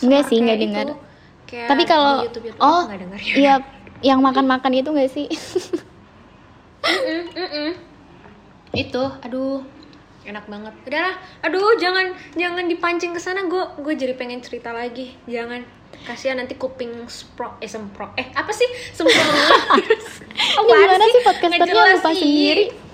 [0.00, 0.86] Enggak sih, kayak nggak itu, dengar.
[1.44, 2.24] kayak tapi kalau
[2.56, 3.34] oh nggak dengar ya.
[3.36, 3.54] iya
[4.04, 5.26] yang makan-makan itu gak sih?
[6.86, 7.70] Mm-mm, mm-mm.
[8.76, 9.64] itu aduh
[10.26, 10.74] enak banget.
[10.84, 15.16] Udahlah aduh jangan jangan dipancing ke sana gue gue jadi pengen cerita lagi.
[15.26, 15.64] Jangan
[16.04, 18.68] kasihan nanti kuping sprok eh semprok eh apa sih?
[18.92, 19.16] Semprok
[20.36, 21.84] Ini gimana sih podcasternya?
[21.96, 22.85] Lupa sendiri?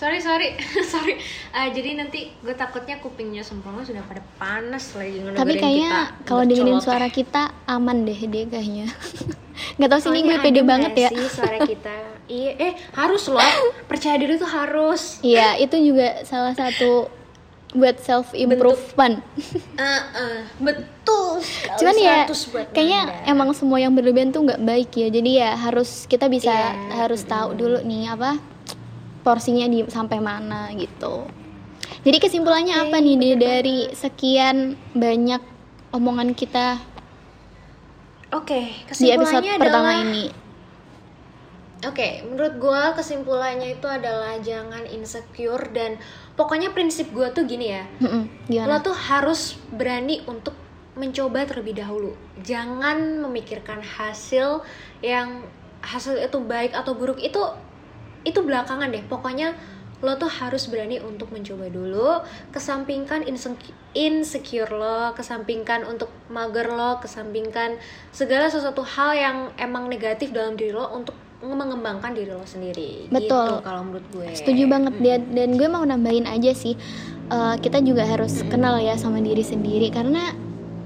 [0.00, 0.56] Sorry sorry
[0.92, 1.14] sorry
[1.50, 6.80] Eh, jadi nanti gue takutnya kupingnya semprong sudah pada panas lagi Tapi kayaknya kalau dengerin
[6.80, 8.86] suara kita aman deh deh kayaknya.
[9.78, 11.08] Gak tau sih ini Soalnya gue pede banget ya.
[11.10, 11.92] sih suara kita
[12.30, 13.42] iya eh harus loh
[13.90, 17.10] percaya diri tuh harus Iya, itu juga salah satu
[17.70, 19.22] buat self improvement.
[19.76, 21.38] Eh, eh, betul
[21.76, 23.30] Cuman ya 100 buat kayaknya Nanda.
[23.30, 25.10] emang semua yang berlebihan tuh nggak baik ya.
[25.10, 28.38] Jadi ya harus kita bisa Iya, harus tahu dulu nih apa
[29.20, 31.28] porsinya di sampai mana gitu.
[32.00, 35.42] Jadi kesimpulannya Oke, apa nih bener dari sekian banyak
[35.92, 36.80] omongan kita
[38.30, 38.62] Oke,
[39.02, 40.24] di episode kesimpulannya pertama adalah ini?
[41.80, 45.96] Oke, menurut gue kesimpulannya itu adalah jangan insecure dan
[46.36, 48.84] pokoknya prinsip gue tuh gini ya, Mm-mm, lo Gimana?
[48.84, 50.52] tuh harus berani untuk
[50.92, 52.12] mencoba terlebih dahulu.
[52.44, 54.60] Jangan memikirkan hasil
[55.00, 55.40] yang
[55.80, 57.40] hasil itu baik atau buruk itu
[58.24, 59.04] itu belakangan deh.
[59.06, 59.56] Pokoknya
[60.00, 62.24] lo tuh harus berani untuk mencoba dulu.
[62.52, 63.28] Kesampingkan
[63.92, 67.76] insecure, lo, kesampingkan untuk mager lo, kesampingkan
[68.10, 73.08] segala sesuatu hal yang emang negatif dalam diri lo untuk mengembangkan diri lo sendiri.
[73.08, 73.60] Betul.
[73.60, 74.28] Gitu kalau menurut gue.
[74.36, 76.76] Setuju banget dan dan gue mau nambahin aja sih
[77.32, 80.36] eh, kita juga harus kenal ya sama diri sendiri karena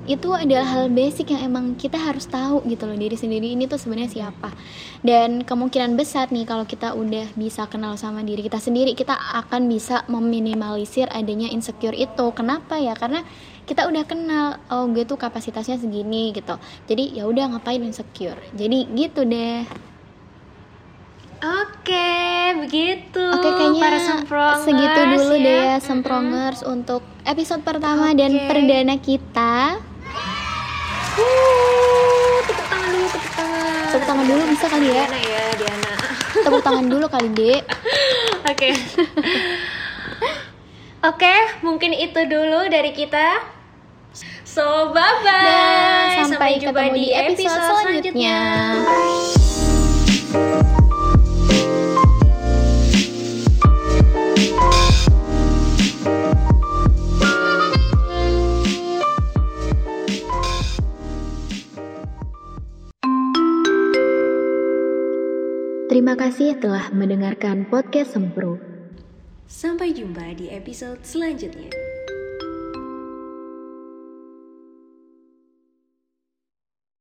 [0.05, 3.81] itu adalah hal basic yang emang kita harus tahu gitu loh diri sendiri ini tuh
[3.81, 4.53] sebenarnya siapa
[5.01, 9.65] dan kemungkinan besar nih kalau kita udah bisa kenal sama diri kita sendiri kita akan
[9.65, 13.25] bisa meminimalisir adanya insecure itu kenapa ya karena
[13.65, 18.85] kita udah kenal oh gue tuh kapasitasnya segini gitu jadi ya udah ngapain insecure jadi
[18.93, 19.65] gitu deh
[21.45, 22.17] Oke,
[22.65, 23.21] begitu.
[23.21, 23.81] Oke kayaknya
[24.25, 25.45] para segitu dulu ya.
[25.45, 28.49] deh ya semprongers untuk episode pertama dan Oke.
[28.49, 29.77] perdana kita.
[31.15, 33.87] Wuh, tepuk tangan dulu, tepuk tangan.
[33.91, 35.05] Tepuk tangan dulu bisa kali ya?
[35.07, 35.93] Diana ya, Diana.
[36.43, 37.62] Tepuk tangan dulu kali dek.
[38.51, 38.69] Oke.
[41.05, 43.45] Oke, mungkin itu dulu dari kita.
[44.43, 45.27] So, bye-bye.
[45.27, 48.39] Dan sampai ketemu di episode selanjutnya.
[65.95, 68.59] Terima kasih telah mendengarkan podcast Sempro.
[69.47, 71.70] Sampai jumpa di episode selanjutnya.